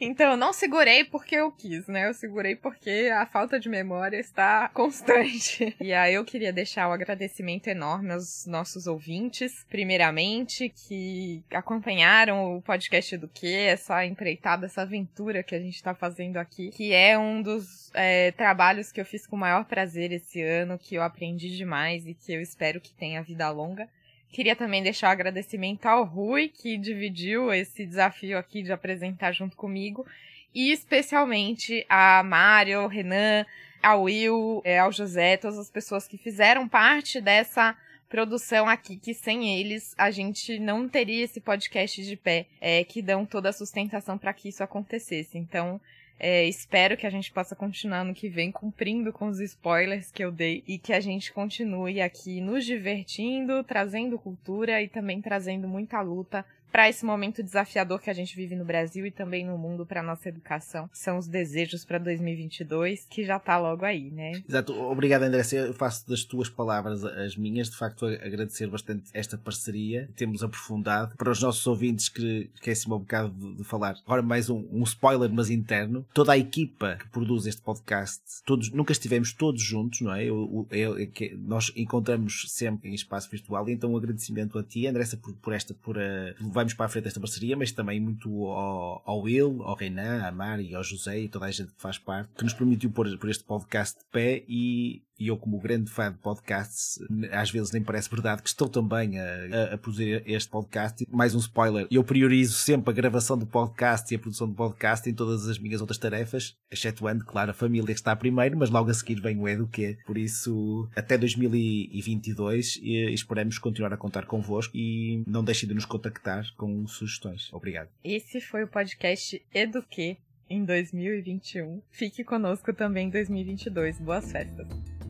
Então, 0.00 0.32
eu 0.32 0.36
não 0.36 0.52
segurei 0.52 1.04
porque 1.04 1.36
eu 1.36 1.50
quis, 1.52 1.86
né? 1.86 2.08
Eu 2.08 2.14
segurei 2.14 2.56
porque 2.56 3.10
a 3.12 3.26
falta 3.26 3.60
de 3.60 3.68
memória 3.68 4.16
está 4.16 4.68
constante. 4.70 5.76
E 5.82 5.92
aí 5.92 6.14
eu 6.14 6.24
queria 6.24 6.52
deixar 6.52 6.86
o 6.86 6.90
um 6.90 6.92
agradecimento 6.92 7.66
enorme 7.66 8.12
aos 8.12 8.46
nossos 8.46 8.86
ouvintes, 8.86 9.64
primeiramente, 9.68 10.68
que 10.68 11.42
acompanharam 11.52 12.56
o 12.56 12.62
podcast 12.62 13.16
do 13.16 13.28
que, 13.28 13.54
essa 13.54 14.04
empreitada, 14.06 14.66
essa 14.66 14.82
aventura 14.82 15.42
que 15.42 15.54
a 15.54 15.58
gente 15.58 15.74
está 15.74 15.94
fazendo 15.94 16.36
aqui, 16.36 16.70
que 16.70 16.92
é 16.92 17.18
um 17.18 17.42
dos 17.42 17.90
é, 17.94 18.30
trabalhos 18.32 18.92
que 18.92 19.00
eu 19.00 19.04
fiz 19.04 19.26
com 19.26 19.36
o 19.36 19.38
maior 19.38 19.64
prazer 19.64 20.12
esse 20.12 20.40
ano, 20.42 20.78
que 20.78 20.94
eu 20.94 21.02
aprendi 21.02 21.54
demais 21.56 22.06
e 22.06 22.14
que 22.14 22.32
eu 22.32 22.40
espero 22.40 22.80
que 22.80 22.94
tenha 22.94 23.22
vida 23.22 23.50
longa 23.50 23.88
Queria 24.32 24.56
também 24.56 24.82
deixar 24.82 25.08
o 25.08 25.10
um 25.10 25.12
agradecimento 25.12 25.84
ao 25.84 26.04
Rui, 26.04 26.48
que 26.48 26.78
dividiu 26.78 27.52
esse 27.52 27.84
desafio 27.84 28.38
aqui 28.38 28.62
de 28.62 28.72
apresentar 28.72 29.32
junto 29.32 29.56
comigo, 29.56 30.06
e 30.54 30.72
especialmente 30.72 31.84
a 31.86 32.22
Mário, 32.22 32.86
Renan, 32.86 33.44
ao 33.82 34.04
Will, 34.04 34.62
é, 34.64 34.78
ao 34.78 34.90
José, 34.90 35.36
todas 35.36 35.58
as 35.58 35.70
pessoas 35.70 36.08
que 36.08 36.16
fizeram 36.16 36.66
parte 36.66 37.20
dessa 37.20 37.76
produção 38.08 38.68
aqui, 38.68 38.96
que 38.96 39.12
sem 39.12 39.58
eles 39.58 39.94
a 39.98 40.10
gente 40.10 40.58
não 40.58 40.88
teria 40.88 41.24
esse 41.24 41.40
podcast 41.40 42.02
de 42.02 42.16
pé, 42.16 42.46
é, 42.60 42.84
que 42.84 43.02
dão 43.02 43.26
toda 43.26 43.50
a 43.50 43.52
sustentação 43.52 44.16
para 44.16 44.32
que 44.32 44.48
isso 44.48 44.62
acontecesse. 44.62 45.36
Então, 45.36 45.80
é, 46.24 46.44
espero 46.44 46.96
que 46.96 47.04
a 47.04 47.10
gente 47.10 47.32
possa 47.32 47.56
continuar 47.56 48.04
no 48.04 48.14
que 48.14 48.28
vem 48.28 48.52
cumprindo 48.52 49.12
com 49.12 49.26
os 49.26 49.40
spoilers 49.40 50.12
que 50.12 50.24
eu 50.24 50.30
dei 50.30 50.62
e 50.68 50.78
que 50.78 50.92
a 50.92 51.00
gente 51.00 51.32
continue 51.32 52.00
aqui 52.00 52.40
nos 52.40 52.64
divertindo, 52.64 53.64
trazendo 53.64 54.16
cultura 54.16 54.80
e 54.80 54.88
também 54.88 55.20
trazendo 55.20 55.66
muita 55.66 56.00
luta 56.00 56.46
para 56.72 56.88
esse 56.88 57.04
momento 57.04 57.42
desafiador 57.42 58.00
que 58.00 58.08
a 58.08 58.14
gente 58.14 58.34
vive 58.34 58.56
no 58.56 58.64
Brasil 58.64 59.04
e 59.04 59.10
também 59.10 59.44
no 59.44 59.58
mundo 59.58 59.84
para 59.84 60.02
nossa 60.02 60.30
educação. 60.30 60.88
São 60.90 61.18
os 61.18 61.28
desejos 61.28 61.84
para 61.84 61.98
2022, 61.98 63.06
que 63.10 63.24
já 63.24 63.36
está 63.36 63.58
logo 63.58 63.84
aí, 63.84 64.10
né? 64.10 64.42
Exato. 64.48 64.72
Obrigado, 64.72 65.22
André. 65.22 65.42
Eu 65.52 65.74
faço 65.74 66.08
das 66.08 66.24
tuas 66.24 66.48
palavras 66.48 67.04
as 67.04 67.36
minhas. 67.36 67.68
De 67.68 67.76
facto, 67.76 68.06
agradecer 68.06 68.66
bastante 68.68 69.10
esta 69.12 69.36
parceria. 69.36 70.08
Temos 70.16 70.42
aprofundado. 70.42 71.14
Para 71.16 71.30
os 71.30 71.42
nossos 71.42 71.66
ouvintes 71.66 72.08
que 72.08 72.50
esqueci-me 72.54 72.94
um 72.94 73.00
bocado 73.00 73.30
de, 73.30 73.56
de, 73.56 73.64
falar, 73.64 73.96
agora 74.06 74.22
mais 74.22 74.48
um, 74.48 74.66
um, 74.72 74.82
spoiler, 74.84 75.30
mas 75.30 75.50
interno. 75.50 76.06
Toda 76.14 76.32
a 76.32 76.38
equipa 76.38 76.96
que 76.96 77.08
produz 77.08 77.46
este 77.46 77.60
podcast, 77.60 78.22
todos, 78.46 78.70
nunca 78.70 78.92
estivemos 78.92 79.34
todos 79.34 79.62
juntos, 79.62 80.00
não 80.00 80.14
é? 80.14 80.24
Eu, 80.24 80.66
eu, 80.70 80.98
eu, 80.98 81.08
nós 81.38 81.70
encontramos 81.76 82.46
sempre 82.48 82.88
em 82.88 82.94
espaço 82.94 83.30
virtual. 83.30 83.68
Então, 83.68 83.92
um 83.92 83.96
agradecimento 83.96 84.58
a 84.58 84.62
ti, 84.62 84.86
Andressa, 84.86 85.16
por, 85.18 85.34
por 85.34 85.52
esta, 85.52 85.74
por 85.74 85.96
uh, 85.96 86.52
vamos 86.62 86.74
para 86.74 86.86
a 86.86 86.88
frente 86.88 87.08
esta 87.08 87.20
parceria, 87.20 87.56
mas 87.56 87.72
também 87.72 88.00
muito 88.00 88.46
ao, 88.46 89.02
ao 89.04 89.20
Will, 89.20 89.62
ao 89.62 89.74
Renan, 89.74 90.22
à 90.22 90.30
Mari, 90.30 90.74
ao 90.74 90.82
José 90.82 91.20
e 91.20 91.28
toda 91.28 91.46
a 91.46 91.50
gente 91.50 91.72
que 91.72 91.80
faz 91.80 91.98
parte, 91.98 92.30
que 92.36 92.44
nos 92.44 92.54
permitiu 92.54 92.90
pôr, 92.90 93.18
pôr 93.18 93.30
este 93.30 93.44
podcast 93.44 93.98
de 93.98 94.04
pé 94.06 94.44
e 94.48 95.02
e 95.18 95.28
eu, 95.28 95.36
como 95.36 95.58
grande 95.58 95.90
fã 95.90 96.10
de 96.10 96.18
podcasts, 96.18 96.98
às 97.30 97.50
vezes 97.50 97.72
nem 97.72 97.82
parece 97.82 98.10
verdade 98.10 98.42
que 98.42 98.48
estou 98.48 98.68
também 98.68 99.18
a, 99.18 99.24
a, 99.24 99.74
a, 99.74 99.78
produzir 99.78 100.22
este 100.26 100.50
podcast. 100.50 101.06
Mais 101.10 101.34
um 101.34 101.38
spoiler: 101.38 101.86
eu 101.90 102.02
priorizo 102.02 102.54
sempre 102.54 102.90
a 102.90 102.94
gravação 102.94 103.38
do 103.38 103.46
podcast 103.46 104.12
e 104.12 104.16
a 104.16 104.18
produção 104.18 104.48
do 104.48 104.54
podcast 104.54 105.08
em 105.08 105.14
todas 105.14 105.48
as 105.48 105.58
minhas 105.58 105.80
outras 105.80 105.98
tarefas, 105.98 106.56
excetuando, 106.70 107.24
claro, 107.24 107.50
a 107.50 107.54
família 107.54 107.86
que 107.86 107.92
está 107.92 108.14
primeiro, 108.16 108.56
mas 108.56 108.70
logo 108.70 108.90
a 108.90 108.94
seguir 108.94 109.20
vem 109.20 109.38
o 109.38 109.48
Eduquê. 109.48 109.98
Por 110.06 110.18
isso, 110.18 110.88
até 110.96 111.16
2022, 111.16 112.80
e 112.82 113.12
esperamos 113.12 113.58
continuar 113.58 113.92
a 113.92 113.96
contar 113.96 114.26
convosco 114.26 114.76
e 114.76 115.22
não 115.26 115.44
deixem 115.44 115.68
de 115.68 115.74
nos 115.74 115.84
contactar 115.84 116.44
com 116.56 116.86
sugestões. 116.86 117.52
Obrigado. 117.52 117.88
Esse 118.02 118.40
foi 118.40 118.64
o 118.64 118.68
podcast 118.68 119.40
Eduquê 119.54 120.16
em 120.48 120.64
2021. 120.64 121.80
Fique 121.90 122.24
conosco 122.24 122.72
também 122.74 123.06
em 123.06 123.10
2022. 123.10 123.98
Boas 124.00 124.30
festas! 124.30 125.01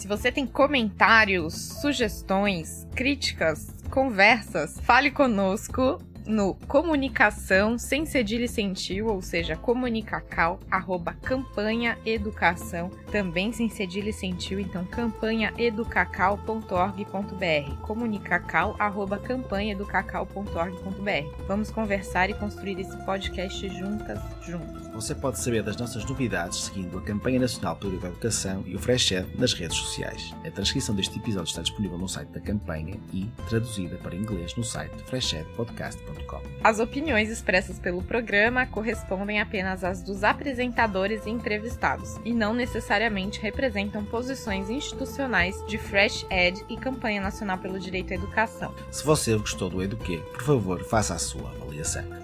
Se 0.00 0.08
você 0.08 0.32
tem 0.32 0.46
comentários, 0.46 1.52
sugestões, 1.82 2.86
críticas, 2.94 3.68
conversas, 3.90 4.80
fale 4.80 5.10
conosco 5.10 5.98
no 6.26 6.54
comunicação 6.66 7.78
sem 7.78 8.04
cedilha 8.06 8.44
e 8.44 8.48
sentiu, 8.48 9.06
ou 9.08 9.22
seja, 9.22 9.56
comunicacal, 9.56 10.60
arroba 10.70 11.14
campanha 11.22 11.98
educação, 12.04 12.90
também 13.10 13.50
sem 13.52 13.68
cedilha 13.68 14.10
e 14.10 14.12
sentiu, 14.12 14.60
então 14.60 14.84
campanhaeducacal.org.br, 14.84 17.74
comunicacal, 17.82 18.76
arroba 18.78 19.18
campanhaeducacal.org.br. 19.18 21.44
Vamos 21.46 21.70
conversar 21.70 22.28
e 22.30 22.34
construir 22.34 22.80
esse 22.80 22.96
podcast 23.04 23.68
juntas, 23.68 24.18
juntos. 24.42 24.88
Você 24.88 25.14
pode 25.14 25.38
saber 25.38 25.62
das 25.62 25.76
nossas 25.76 26.04
novidades 26.04 26.64
seguindo 26.64 26.98
a 26.98 27.02
Campanha 27.02 27.38
Nacional 27.40 27.76
pela 27.76 27.94
Educação 27.94 28.62
e 28.66 28.74
o 28.74 28.78
Freshed 28.78 29.26
nas 29.38 29.52
redes 29.52 29.76
sociais. 29.76 30.34
A 30.44 30.50
transcrição 30.50 30.94
deste 30.94 31.18
episódio 31.18 31.48
está 31.48 31.62
disponível 31.62 31.98
no 31.98 32.08
site 32.08 32.28
da 32.28 32.40
campanha 32.40 32.98
e 33.12 33.28
traduzida 33.48 33.96
para 33.96 34.16
inglês 34.16 34.54
no 34.56 34.64
site 34.64 34.94
freshedpodcast.com. 35.04 36.09
As 36.62 36.78
opiniões 36.78 37.30
expressas 37.30 37.78
pelo 37.78 38.02
programa 38.02 38.66
correspondem 38.66 39.40
apenas 39.40 39.82
às 39.82 40.02
dos 40.02 40.24
apresentadores 40.24 41.26
e 41.26 41.30
entrevistados 41.30 42.16
e 42.24 42.34
não 42.34 42.52
necessariamente 42.52 43.40
representam 43.40 44.04
posições 44.04 44.68
institucionais 44.68 45.56
de 45.66 45.78
Fresh 45.78 46.26
Ed 46.30 46.64
e 46.68 46.76
Campanha 46.76 47.20
Nacional 47.20 47.58
pelo 47.58 47.78
Direito 47.78 48.12
à 48.12 48.16
Educação. 48.16 48.74
Se 48.90 49.04
você 49.04 49.36
gostou 49.36 49.70
do 49.70 49.82
Eduquê, 49.82 50.18
por 50.32 50.42
favor, 50.42 50.84
faça 50.84 51.14
a 51.14 51.18
sua 51.18 51.48
avaliação. 51.50 51.69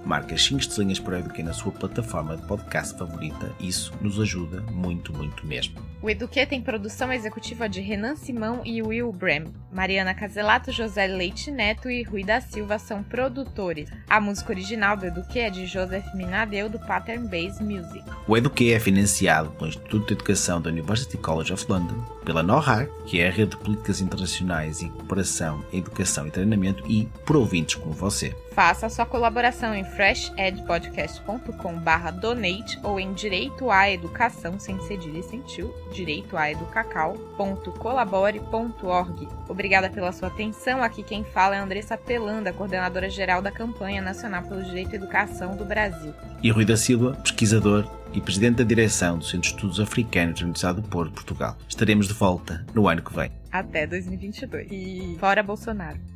Marque 0.05 0.35
as 0.35 0.43
5 0.45 0.61
estrelinhas 0.61 1.01
para 1.01 1.15
o 1.15 1.19
Eduquê 1.19 1.43
na 1.43 1.53
sua 1.53 1.73
plataforma 1.73 2.37
de 2.37 2.47
podcast 2.47 2.97
favorita. 2.97 3.53
Isso 3.61 3.93
nos 4.01 4.21
ajuda 4.21 4.61
muito, 4.73 5.13
muito 5.13 5.47
mesmo. 5.47 5.75
O 6.03 6.11
Eduquê 6.11 6.47
tem 6.47 6.61
produção 6.61 7.13
executiva 7.13 7.69
de 7.69 7.81
Renan 7.81 8.15
Simão 8.15 8.61
e 8.65 8.83
Will 8.83 9.11
Bram. 9.11 9.45
Mariana 9.73 10.15
Caselato, 10.15 10.71
José 10.71 11.07
Leite 11.07 11.51
Neto 11.51 11.91
e 11.91 12.03
Rui 12.03 12.23
da 12.23 12.41
Silva 12.41 12.79
são 12.79 13.03
produtores. 13.03 13.91
A 14.09 14.21
música 14.21 14.53
original 14.53 14.97
do 14.97 15.07
Eduquê 15.07 15.41
é 15.41 15.51
de 15.51 15.67
Joseph 15.67 16.07
Minadeu, 16.15 16.69
do 16.69 16.79
Pattern 16.79 17.27
Base 17.29 17.63
Music. 17.63 18.05
O 18.29 18.37
Eduquê 18.37 18.73
é 18.75 18.81
financiado 18.81 19.51
pelo 19.51 19.69
Instituto 19.69 20.07
de 20.07 20.13
Educação 20.15 20.61
da 20.61 20.71
University 20.71 21.17
College 21.17 21.53
of 21.53 21.67
London, 21.69 22.01
pela 22.25 22.43
NORAC, 22.43 22.91
que 23.07 23.21
é 23.21 23.29
a 23.29 23.31
Rede 23.31 23.51
de 23.51 23.57
Políticas 23.57 24.01
Internacionais 24.01 24.83
e 24.83 24.89
Cooperação 24.89 25.65
Educação 25.73 26.27
e 26.27 26.31
Treinamento, 26.31 26.85
e 26.87 27.07
por 27.25 27.37
ouvintes 27.37 27.75
como 27.75 27.93
você. 27.93 28.35
Faça 28.53 28.89
sua 28.89 29.05
colaboração 29.05 29.46
em 29.75 29.85
freshedpodcast.com/donate 29.85 32.81
ou 32.83 32.99
em 32.99 33.13
direito 33.13 33.71
à 33.71 33.89
educação 33.89 34.59
sem 34.59 34.81
cedilha 34.81 35.21
e 35.21 35.23
sentiu, 35.23 35.73
direito 35.93 36.37
a 36.37 36.51
educacau.colabore.org. 36.51 39.29
Obrigada 39.49 39.89
pela 39.89 40.11
sua 40.11 40.27
atenção. 40.29 40.83
Aqui 40.83 41.05
quem 41.05 41.23
fala 41.23 41.55
é 41.55 41.59
Andressa 41.59 41.97
Pelanda, 41.97 42.53
coordenadora 42.53 43.09
geral 43.09 43.41
da 43.41 43.53
campanha 43.53 44.03
nacional 44.03 44.43
pelo 44.43 44.65
direito 44.65 44.91
à 44.93 44.97
educação 44.97 45.57
do 45.57 45.65
Brasil. 45.65 46.13
E 46.43 46.51
Rui 46.51 46.65
da 46.65 46.77
Silva, 46.77 47.17
pesquisador 47.23 47.89
e 48.13 48.21
presidente 48.21 48.57
da 48.57 48.65
direção 48.65 49.19
do 49.19 49.25
Centro 49.25 49.43
de 49.43 49.49
Estudos 49.49 49.79
Africanos 49.79 50.41
da 50.41 50.45
Universidade 50.45 50.81
do 50.81 50.89
Porto, 50.89 51.13
Portugal. 51.13 51.57
Estaremos 51.69 52.09
de 52.09 52.15
volta 52.15 52.67
no 52.75 52.89
ano 52.89 53.01
que 53.01 53.15
vem. 53.15 53.31
Até 53.53 53.87
2022. 53.87 54.67
E 54.73 55.17
fora 55.21 55.41
Bolsonaro. 55.43 56.16